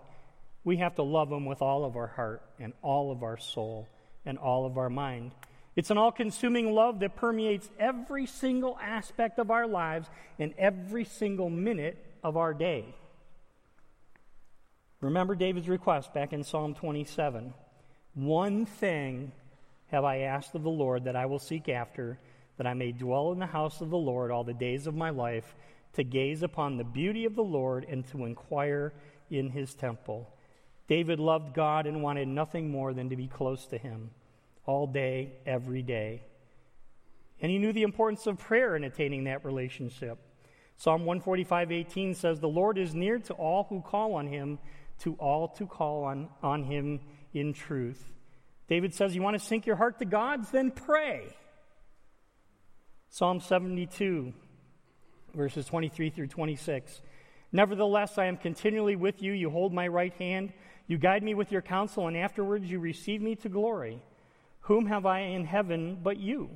we 0.64 0.78
have 0.78 0.94
to 0.94 1.02
love 1.02 1.30
Him 1.30 1.44
with 1.44 1.60
all 1.60 1.84
of 1.84 1.94
our 1.94 2.06
heart 2.06 2.40
and 2.58 2.72
all 2.80 3.12
of 3.12 3.22
our 3.22 3.36
soul 3.36 3.86
and 4.24 4.38
all 4.38 4.64
of 4.64 4.78
our 4.78 4.88
mind. 4.88 5.32
It's 5.76 5.90
an 5.90 5.98
all 5.98 6.10
consuming 6.10 6.72
love 6.72 7.00
that 7.00 7.16
permeates 7.16 7.68
every 7.78 8.24
single 8.24 8.78
aspect 8.80 9.38
of 9.38 9.50
our 9.50 9.66
lives 9.66 10.08
and 10.38 10.54
every 10.56 11.04
single 11.04 11.50
minute 11.50 12.02
of 12.24 12.38
our 12.38 12.54
day. 12.54 12.94
Remember 15.02 15.34
David's 15.34 15.68
request 15.68 16.14
back 16.14 16.32
in 16.32 16.44
Psalm 16.44 16.74
27 16.74 17.52
One 18.14 18.64
thing 18.64 19.32
have 19.88 20.04
I 20.04 20.20
asked 20.20 20.54
of 20.54 20.62
the 20.62 20.70
Lord 20.70 21.04
that 21.04 21.14
I 21.14 21.26
will 21.26 21.38
seek 21.38 21.68
after, 21.68 22.18
that 22.58 22.66
I 22.66 22.74
may 22.74 22.92
dwell 22.92 23.32
in 23.32 23.38
the 23.38 23.46
house 23.46 23.80
of 23.80 23.90
the 23.90 23.96
Lord 23.96 24.30
all 24.30 24.44
the 24.44 24.52
days 24.52 24.86
of 24.86 24.94
my 24.94 25.10
life, 25.10 25.54
to 25.94 26.04
gaze 26.04 26.42
upon 26.42 26.76
the 26.76 26.84
beauty 26.84 27.24
of 27.24 27.34
the 27.34 27.42
Lord 27.42 27.86
and 27.88 28.06
to 28.08 28.26
inquire 28.26 28.92
in 29.30 29.50
his 29.50 29.74
temple. 29.74 30.28
David 30.86 31.18
loved 31.20 31.54
God 31.54 31.86
and 31.86 32.02
wanted 32.02 32.28
nothing 32.28 32.70
more 32.70 32.92
than 32.92 33.10
to 33.10 33.16
be 33.16 33.26
close 33.26 33.66
to 33.66 33.78
him 33.78 34.10
all 34.66 34.86
day, 34.86 35.32
every 35.46 35.82
day. 35.82 36.22
And 37.40 37.50
he 37.50 37.58
knew 37.58 37.72
the 37.72 37.82
importance 37.82 38.26
of 38.26 38.38
prayer 38.38 38.76
in 38.76 38.84
attaining 38.84 39.24
that 39.24 39.44
relationship. 39.44 40.18
Psalm 40.76 41.04
145 41.04 41.72
18 41.72 42.14
says, 42.14 42.40
The 42.40 42.48
Lord 42.48 42.78
is 42.78 42.94
near 42.94 43.18
to 43.18 43.34
all 43.34 43.66
who 43.68 43.80
call 43.80 44.14
on 44.14 44.26
him, 44.26 44.58
to 45.00 45.14
all 45.14 45.48
to 45.48 45.66
call 45.66 46.04
on, 46.04 46.28
on 46.42 46.64
him 46.64 47.00
in 47.32 47.52
truth. 47.52 48.12
David 48.68 48.94
says, 48.94 49.14
You 49.14 49.22
want 49.22 49.38
to 49.38 49.44
sync 49.44 49.66
your 49.66 49.76
heart 49.76 49.98
to 49.98 50.04
God's? 50.04 50.50
Then 50.50 50.70
pray. 50.70 51.22
Psalm 53.10 53.40
72, 53.40 54.32
verses 55.34 55.66
23 55.66 56.10
through 56.10 56.26
26. 56.26 57.00
Nevertheless, 57.52 58.18
I 58.18 58.26
am 58.26 58.36
continually 58.36 58.96
with 58.96 59.22
you. 59.22 59.32
You 59.32 59.48
hold 59.48 59.72
my 59.72 59.88
right 59.88 60.12
hand. 60.14 60.52
You 60.86 60.98
guide 60.98 61.22
me 61.22 61.34
with 61.34 61.50
your 61.50 61.62
counsel, 61.62 62.06
and 62.06 62.16
afterwards 62.16 62.70
you 62.70 62.78
receive 62.78 63.22
me 63.22 63.34
to 63.36 63.48
glory. 63.48 64.02
Whom 64.60 64.86
have 64.86 65.06
I 65.06 65.20
in 65.20 65.46
heaven 65.46 65.98
but 66.02 66.18
you? 66.18 66.50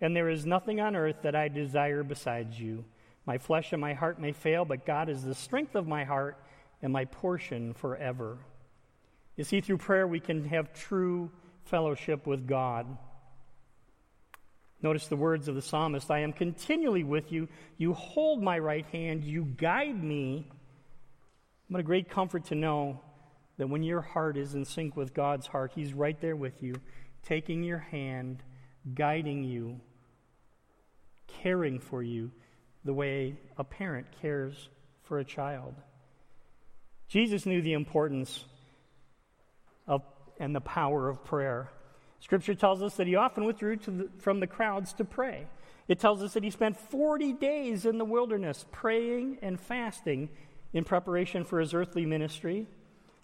And 0.00 0.16
there 0.16 0.30
is 0.30 0.46
nothing 0.46 0.80
on 0.80 0.96
earth 0.96 1.16
that 1.22 1.36
I 1.36 1.48
desire 1.48 2.02
besides 2.02 2.58
you. 2.58 2.84
My 3.26 3.36
flesh 3.36 3.72
and 3.72 3.80
my 3.80 3.92
heart 3.92 4.18
may 4.18 4.32
fail, 4.32 4.64
but 4.64 4.86
God 4.86 5.10
is 5.10 5.22
the 5.22 5.34
strength 5.34 5.74
of 5.74 5.86
my 5.86 6.04
heart 6.04 6.42
and 6.80 6.90
my 6.90 7.04
portion 7.04 7.74
forever. 7.74 8.38
You 9.36 9.44
see, 9.44 9.60
through 9.60 9.78
prayer, 9.78 10.06
we 10.06 10.20
can 10.20 10.44
have 10.46 10.72
true 10.72 11.30
fellowship 11.64 12.26
with 12.26 12.46
God. 12.46 12.86
Notice 14.80 15.08
the 15.08 15.16
words 15.16 15.48
of 15.48 15.54
the 15.54 15.62
psalmist 15.62 16.10
I 16.10 16.20
am 16.20 16.32
continually 16.32 17.04
with 17.04 17.32
you. 17.32 17.48
You 17.76 17.94
hold 17.94 18.42
my 18.42 18.58
right 18.58 18.86
hand. 18.86 19.24
You 19.24 19.44
guide 19.44 20.02
me. 20.02 20.46
What 21.68 21.80
a 21.80 21.82
great 21.82 22.08
comfort 22.08 22.46
to 22.46 22.54
know 22.54 23.00
that 23.58 23.68
when 23.68 23.82
your 23.82 24.00
heart 24.00 24.36
is 24.36 24.54
in 24.54 24.64
sync 24.64 24.96
with 24.96 25.14
God's 25.14 25.46
heart, 25.46 25.72
He's 25.74 25.92
right 25.92 26.18
there 26.20 26.36
with 26.36 26.62
you 26.62 26.74
taking 27.24 27.62
your 27.62 27.78
hand, 27.78 28.42
guiding 28.94 29.44
you, 29.44 29.80
caring 31.26 31.78
for 31.78 32.02
you 32.02 32.30
the 32.84 32.94
way 32.94 33.36
a 33.58 33.64
parent 33.64 34.06
cares 34.22 34.68
for 35.02 35.18
a 35.18 35.24
child. 35.24 35.74
Jesus 37.08 37.44
knew 37.44 37.60
the 37.60 37.72
importance 37.72 38.44
of 39.86 40.02
and 40.38 40.54
the 40.54 40.60
power 40.60 41.08
of 41.08 41.24
prayer. 41.24 41.70
Scripture 42.20 42.54
tells 42.54 42.82
us 42.82 42.96
that 42.96 43.06
he 43.06 43.16
often 43.16 43.44
withdrew 43.44 43.76
the, 43.76 44.08
from 44.18 44.40
the 44.40 44.46
crowds 44.46 44.92
to 44.94 45.04
pray. 45.04 45.46
It 45.86 45.98
tells 45.98 46.22
us 46.22 46.34
that 46.34 46.44
he 46.44 46.50
spent 46.50 46.76
40 46.76 47.32
days 47.34 47.86
in 47.86 47.98
the 47.98 48.04
wilderness 48.04 48.66
praying 48.70 49.38
and 49.40 49.58
fasting 49.58 50.28
in 50.72 50.84
preparation 50.84 51.44
for 51.44 51.60
his 51.60 51.72
earthly 51.72 52.04
ministry. 52.04 52.66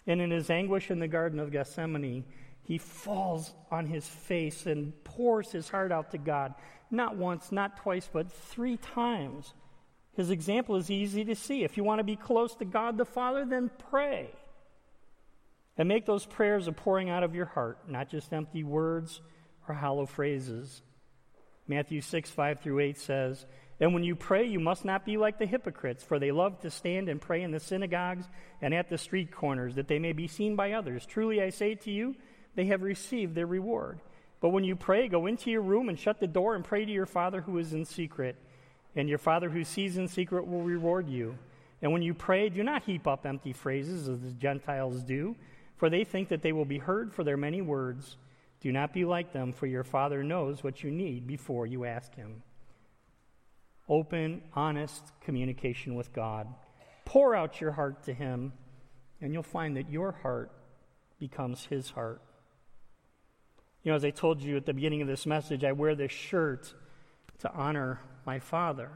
And 0.07 0.21
in 0.21 0.31
his 0.31 0.49
anguish 0.49 0.89
in 0.89 0.99
the 0.99 1.07
Garden 1.07 1.39
of 1.39 1.51
Gethsemane, 1.51 2.23
he 2.63 2.77
falls 2.77 3.53
on 3.71 3.85
his 3.85 4.07
face 4.07 4.65
and 4.65 4.91
pours 5.03 5.51
his 5.51 5.69
heart 5.69 5.91
out 5.91 6.11
to 6.11 6.17
God. 6.17 6.55
Not 6.89 7.15
once, 7.15 7.51
not 7.51 7.77
twice, 7.77 8.09
but 8.11 8.31
three 8.31 8.77
times. 8.77 9.53
His 10.15 10.31
example 10.31 10.75
is 10.75 10.89
easy 10.89 11.25
to 11.25 11.35
see. 11.35 11.63
If 11.63 11.77
you 11.77 11.83
want 11.83 11.99
to 11.99 12.03
be 12.03 12.15
close 12.15 12.55
to 12.55 12.65
God 12.65 12.97
the 12.97 13.05
Father, 13.05 13.45
then 13.45 13.69
pray. 13.91 14.29
And 15.77 15.89
make 15.89 16.05
those 16.05 16.25
prayers 16.25 16.67
a 16.67 16.71
pouring 16.71 17.09
out 17.09 17.23
of 17.23 17.35
your 17.35 17.45
heart, 17.45 17.79
not 17.89 18.09
just 18.09 18.31
empty 18.31 18.63
words 18.63 19.21
or 19.67 19.75
hollow 19.75 20.05
phrases. 20.05 20.81
Matthew 21.67 22.01
6, 22.01 22.29
5 22.29 22.59
through 22.59 22.79
8 22.79 22.97
says, 22.97 23.45
And 23.79 23.93
when 23.93 24.03
you 24.03 24.15
pray, 24.15 24.45
you 24.45 24.59
must 24.59 24.85
not 24.85 25.05
be 25.05 25.17
like 25.17 25.37
the 25.37 25.45
hypocrites, 25.45 26.03
for 26.03 26.19
they 26.19 26.31
love 26.31 26.59
to 26.61 26.69
stand 26.69 27.09
and 27.09 27.19
pray 27.19 27.41
in 27.41 27.51
the 27.51 27.59
synagogues 27.59 28.25
and 28.61 28.73
at 28.73 28.89
the 28.89 28.97
street 28.97 29.31
corners, 29.31 29.75
that 29.75 29.87
they 29.87 29.99
may 29.99 30.13
be 30.13 30.27
seen 30.27 30.55
by 30.55 30.73
others. 30.73 31.05
Truly 31.05 31.41
I 31.41 31.49
say 31.49 31.75
to 31.75 31.91
you, 31.91 32.15
they 32.55 32.67
have 32.67 32.83
received 32.83 33.35
their 33.35 33.47
reward. 33.47 33.99
But 34.39 34.49
when 34.49 34.63
you 34.63 34.75
pray, 34.75 35.07
go 35.07 35.25
into 35.25 35.49
your 35.49 35.61
room 35.61 35.89
and 35.89 35.99
shut 35.99 36.19
the 36.19 36.27
door 36.27 36.55
and 36.55 36.63
pray 36.63 36.85
to 36.85 36.91
your 36.91 37.05
Father 37.05 37.41
who 37.41 37.57
is 37.57 37.73
in 37.73 37.83
secret. 37.83 38.37
And 38.95 39.09
your 39.09 39.17
Father 39.17 39.49
who 39.49 39.63
sees 39.63 39.97
in 39.97 40.07
secret 40.07 40.47
will 40.47 40.61
reward 40.61 41.09
you. 41.09 41.37
And 41.81 41.91
when 41.91 42.01
you 42.01 42.13
pray, 42.13 42.47
do 42.49 42.63
not 42.63 42.83
heap 42.83 43.07
up 43.07 43.25
empty 43.25 43.51
phrases 43.51 44.07
as 44.07 44.21
the 44.21 44.31
Gentiles 44.31 45.03
do 45.03 45.35
for 45.77 45.89
they 45.89 46.03
think 46.03 46.29
that 46.29 46.41
they 46.41 46.51
will 46.51 46.65
be 46.65 46.77
heard 46.77 47.13
for 47.13 47.23
their 47.23 47.37
many 47.37 47.61
words. 47.61 48.17
Do 48.61 48.71
not 48.71 48.93
be 48.93 49.05
like 49.05 49.33
them, 49.33 49.53
for 49.53 49.67
your 49.67 49.83
Father 49.83 50.23
knows 50.23 50.63
what 50.63 50.83
you 50.83 50.91
need 50.91 51.27
before 51.27 51.67
you 51.67 51.85
ask 51.85 52.15
Him. 52.15 52.41
Open, 53.87 54.41
honest 54.53 55.11
communication 55.21 55.95
with 55.95 56.13
God. 56.13 56.47
Pour 57.03 57.35
out 57.35 57.61
your 57.61 57.73
heart 57.73 58.03
to 58.03 58.13
Him, 58.13 58.53
and 59.21 59.33
you'll 59.33 59.43
find 59.43 59.77
that 59.77 59.89
your 59.89 60.11
heart 60.11 60.51
becomes 61.19 61.65
His 61.65 61.91
heart. 61.91 62.21
You 63.83 63.91
know, 63.91 63.95
as 63.95 64.05
I 64.05 64.09
told 64.09 64.41
you 64.41 64.57
at 64.57 64.65
the 64.65 64.73
beginning 64.73 65.01
of 65.01 65.07
this 65.07 65.27
message, 65.27 65.63
I 65.63 65.73
wear 65.73 65.93
this 65.93 66.11
shirt 66.11 66.73
to 67.39 67.51
honor 67.53 67.99
my 68.25 68.39
Father. 68.39 68.89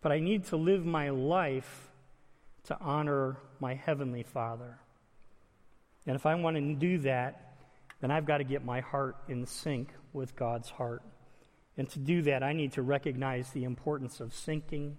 But 0.00 0.10
I 0.10 0.18
need 0.18 0.46
to 0.46 0.56
live 0.56 0.84
my 0.84 1.10
life 1.10 1.88
to 2.64 2.76
honor 2.80 3.36
my 3.60 3.74
Heavenly 3.74 4.24
Father. 4.24 4.80
And 6.06 6.14
if 6.14 6.26
I 6.26 6.34
want 6.36 6.56
to 6.56 6.74
do 6.74 6.98
that, 6.98 7.54
then 8.00 8.10
I've 8.10 8.26
got 8.26 8.38
to 8.38 8.44
get 8.44 8.64
my 8.64 8.80
heart 8.80 9.16
in 9.28 9.46
sync 9.46 9.90
with 10.12 10.36
God's 10.36 10.70
heart. 10.70 11.02
And 11.76 11.88
to 11.90 11.98
do 11.98 12.22
that, 12.22 12.42
I 12.42 12.52
need 12.52 12.72
to 12.72 12.82
recognize 12.82 13.50
the 13.50 13.64
importance 13.64 14.20
of 14.20 14.30
syncing. 14.30 14.94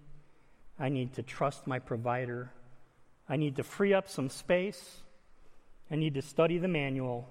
I 0.79 0.89
need 0.89 1.13
to 1.13 1.23
trust 1.23 1.65
my 1.65 1.79
provider. 1.79 2.51
I 3.29 3.37
need 3.37 3.55
to 3.55 3.63
free 3.63 3.93
up 3.93 4.09
some 4.09 4.29
space. 4.29 5.01
I 5.89 5.95
need 5.95 6.15
to 6.15 6.21
study 6.21 6.57
the 6.57 6.67
manual. 6.67 7.29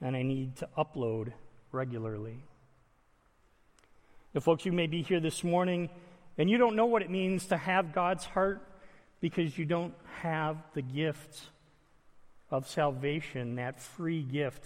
And 0.00 0.16
I 0.16 0.22
need 0.22 0.56
to 0.56 0.68
upload 0.78 1.32
regularly. 1.72 2.42
Now, 4.34 4.40
folks, 4.40 4.64
you 4.64 4.72
may 4.72 4.86
be 4.86 5.02
here 5.02 5.20
this 5.20 5.42
morning 5.42 5.90
and 6.36 6.48
you 6.48 6.56
don't 6.56 6.76
know 6.76 6.86
what 6.86 7.02
it 7.02 7.10
means 7.10 7.46
to 7.46 7.56
have 7.56 7.92
God's 7.92 8.24
heart 8.24 8.62
because 9.20 9.58
you 9.58 9.64
don't 9.64 9.94
have 10.20 10.56
the 10.74 10.82
gift 10.82 11.40
of 12.50 12.68
salvation, 12.68 13.56
that 13.56 13.80
free 13.80 14.22
gift 14.22 14.64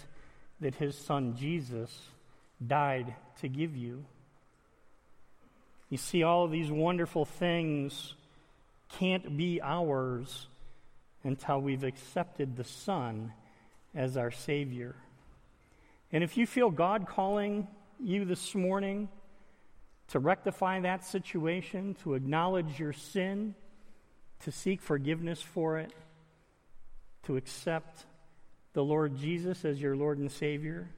that 0.61 0.77
his 0.77 0.97
son 0.97 1.37
Jesus 1.37 1.91
died 2.65 3.15
to 3.41 3.49
give 3.49 3.77
you. 3.77 4.05
You 5.91 5.99
see, 5.99 6.23
all 6.23 6.45
of 6.45 6.51
these 6.51 6.71
wonderful 6.71 7.25
things 7.25 8.15
can't 8.99 9.37
be 9.37 9.61
ours 9.63 10.47
until 11.25 11.61
we've 11.61 11.85
accepted 11.85 12.57
the 12.57 12.65
Son 12.65 13.33
as 13.95 14.17
our 14.17 14.31
Savior. 14.31 14.95
And 16.11 16.25
if 16.25 16.37
you 16.37 16.47
feel 16.47 16.71
God 16.71 17.07
calling 17.07 17.69
you 18.01 18.25
this 18.25 18.55
morning 18.55 19.09
to 20.09 20.19
rectify 20.19 20.81
that 20.81 21.05
situation, 21.05 21.95
to 22.03 22.15
acknowledge 22.15 22.79
your 22.79 22.93
sin, 22.93 23.55
to 24.41 24.53
seek 24.53 24.81
forgiveness 24.81 25.41
for 25.41 25.79
it, 25.79 25.93
to 27.25 27.37
accept 27.37 28.05
the 28.73 28.83
Lord 28.83 29.17
Jesus 29.17 29.65
as 29.65 29.81
your 29.81 29.97
Lord 29.97 30.19
and 30.19 30.31
Savior. 30.31 30.89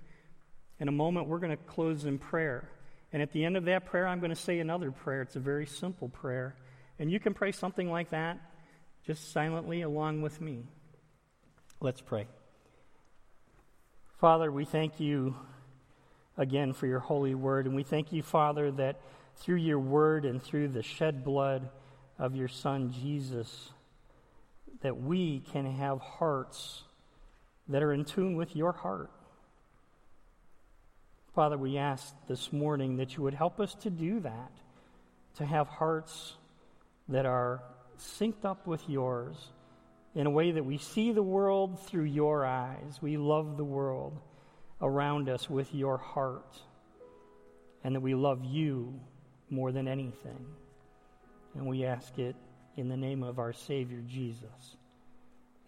In 0.80 0.88
a 0.88 0.92
moment, 0.92 1.28
we're 1.28 1.38
going 1.38 1.56
to 1.56 1.62
close 1.64 2.04
in 2.04 2.18
prayer. 2.18 2.68
And 3.12 3.22
at 3.22 3.32
the 3.32 3.44
end 3.44 3.56
of 3.56 3.66
that 3.66 3.86
prayer, 3.86 4.06
I'm 4.06 4.20
going 4.20 4.30
to 4.30 4.36
say 4.36 4.58
another 4.58 4.90
prayer. 4.90 5.22
It's 5.22 5.36
a 5.36 5.40
very 5.40 5.66
simple 5.66 6.08
prayer. 6.08 6.56
And 6.98 7.10
you 7.10 7.20
can 7.20 7.34
pray 7.34 7.52
something 7.52 7.90
like 7.90 8.10
that 8.10 8.38
just 9.06 9.32
silently 9.32 9.82
along 9.82 10.22
with 10.22 10.40
me. 10.40 10.64
Let's 11.80 12.00
pray. 12.00 12.26
Father, 14.18 14.50
we 14.50 14.64
thank 14.64 15.00
you 15.00 15.36
again 16.36 16.72
for 16.72 16.86
your 16.86 17.00
holy 17.00 17.34
word. 17.34 17.66
And 17.66 17.76
we 17.76 17.82
thank 17.82 18.12
you, 18.12 18.22
Father, 18.22 18.70
that 18.72 19.00
through 19.36 19.56
your 19.56 19.78
word 19.78 20.24
and 20.24 20.42
through 20.42 20.68
the 20.68 20.82
shed 20.82 21.24
blood 21.24 21.68
of 22.18 22.34
your 22.34 22.48
Son, 22.48 22.92
Jesus, 22.92 23.70
that 24.84 25.00
we 25.00 25.40
can 25.50 25.64
have 25.64 25.98
hearts 25.98 26.82
that 27.68 27.82
are 27.82 27.94
in 27.94 28.04
tune 28.04 28.36
with 28.36 28.54
your 28.54 28.72
heart. 28.72 29.10
Father, 31.34 31.56
we 31.56 31.78
ask 31.78 32.14
this 32.28 32.52
morning 32.52 32.98
that 32.98 33.16
you 33.16 33.22
would 33.22 33.32
help 33.32 33.60
us 33.60 33.74
to 33.76 33.88
do 33.88 34.20
that, 34.20 34.52
to 35.36 35.46
have 35.46 35.68
hearts 35.68 36.34
that 37.08 37.24
are 37.24 37.62
synced 37.98 38.44
up 38.44 38.66
with 38.66 38.86
yours 38.86 39.34
in 40.14 40.26
a 40.26 40.30
way 40.30 40.50
that 40.50 40.66
we 40.66 40.76
see 40.76 41.12
the 41.12 41.22
world 41.22 41.80
through 41.86 42.04
your 42.04 42.44
eyes. 42.44 42.98
We 43.00 43.16
love 43.16 43.56
the 43.56 43.64
world 43.64 44.20
around 44.82 45.30
us 45.30 45.48
with 45.48 45.74
your 45.74 45.96
heart, 45.96 46.60
and 47.82 47.94
that 47.94 48.00
we 48.00 48.14
love 48.14 48.44
you 48.44 49.00
more 49.48 49.72
than 49.72 49.88
anything. 49.88 50.44
And 51.54 51.66
we 51.66 51.86
ask 51.86 52.18
it 52.18 52.36
in 52.76 52.88
the 52.88 52.96
name 52.96 53.22
of 53.22 53.38
our 53.38 53.52
Savior 53.52 54.02
Jesus. 54.06 54.76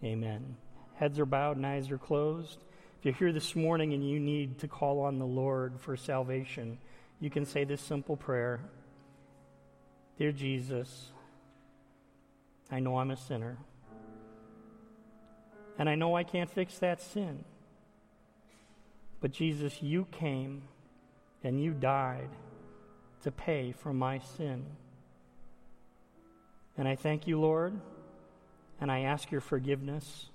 Amen. 0.03 0.55
Heads 0.95 1.19
are 1.19 1.25
bowed 1.25 1.57
and 1.57 1.65
eyes 1.65 1.89
are 1.91 1.97
closed. 1.97 2.59
If 2.99 3.05
you're 3.05 3.13
here 3.13 3.31
this 3.31 3.55
morning 3.55 3.93
and 3.93 4.07
you 4.07 4.19
need 4.19 4.59
to 4.59 4.67
call 4.67 5.01
on 5.01 5.19
the 5.19 5.25
Lord 5.25 5.79
for 5.79 5.95
salvation, 5.95 6.77
you 7.19 7.29
can 7.29 7.45
say 7.45 7.63
this 7.63 7.81
simple 7.81 8.17
prayer 8.17 8.59
Dear 10.17 10.31
Jesus, 10.31 11.11
I 12.71 12.79
know 12.79 12.97
I'm 12.97 13.11
a 13.11 13.17
sinner. 13.17 13.57
And 15.79 15.87
I 15.87 15.95
know 15.95 16.15
I 16.15 16.23
can't 16.23 16.49
fix 16.49 16.79
that 16.79 17.01
sin. 17.01 17.43
But 19.21 19.31
Jesus, 19.31 19.81
you 19.81 20.07
came 20.11 20.63
and 21.43 21.61
you 21.61 21.71
died 21.71 22.29
to 23.23 23.31
pay 23.31 23.71
for 23.71 23.93
my 23.93 24.19
sin. 24.19 24.65
And 26.77 26.87
I 26.87 26.95
thank 26.95 27.27
you, 27.27 27.39
Lord, 27.39 27.79
and 28.79 28.91
I 28.91 29.01
ask 29.01 29.31
your 29.31 29.41
forgiveness. 29.41 30.29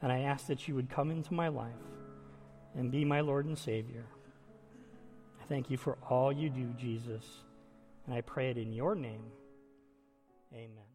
And 0.00 0.12
I 0.12 0.20
ask 0.20 0.46
that 0.46 0.68
you 0.68 0.74
would 0.76 0.90
come 0.90 1.10
into 1.10 1.34
my 1.34 1.48
life 1.48 1.72
and 2.76 2.90
be 2.90 3.04
my 3.04 3.20
Lord 3.20 3.46
and 3.46 3.58
Savior. 3.58 4.04
I 5.40 5.44
thank 5.46 5.70
you 5.70 5.76
for 5.76 5.98
all 6.08 6.32
you 6.32 6.50
do, 6.50 6.72
Jesus. 6.78 7.24
And 8.06 8.14
I 8.14 8.20
pray 8.20 8.50
it 8.50 8.58
in 8.58 8.72
your 8.72 8.94
name. 8.94 9.24
Amen. 10.54 10.87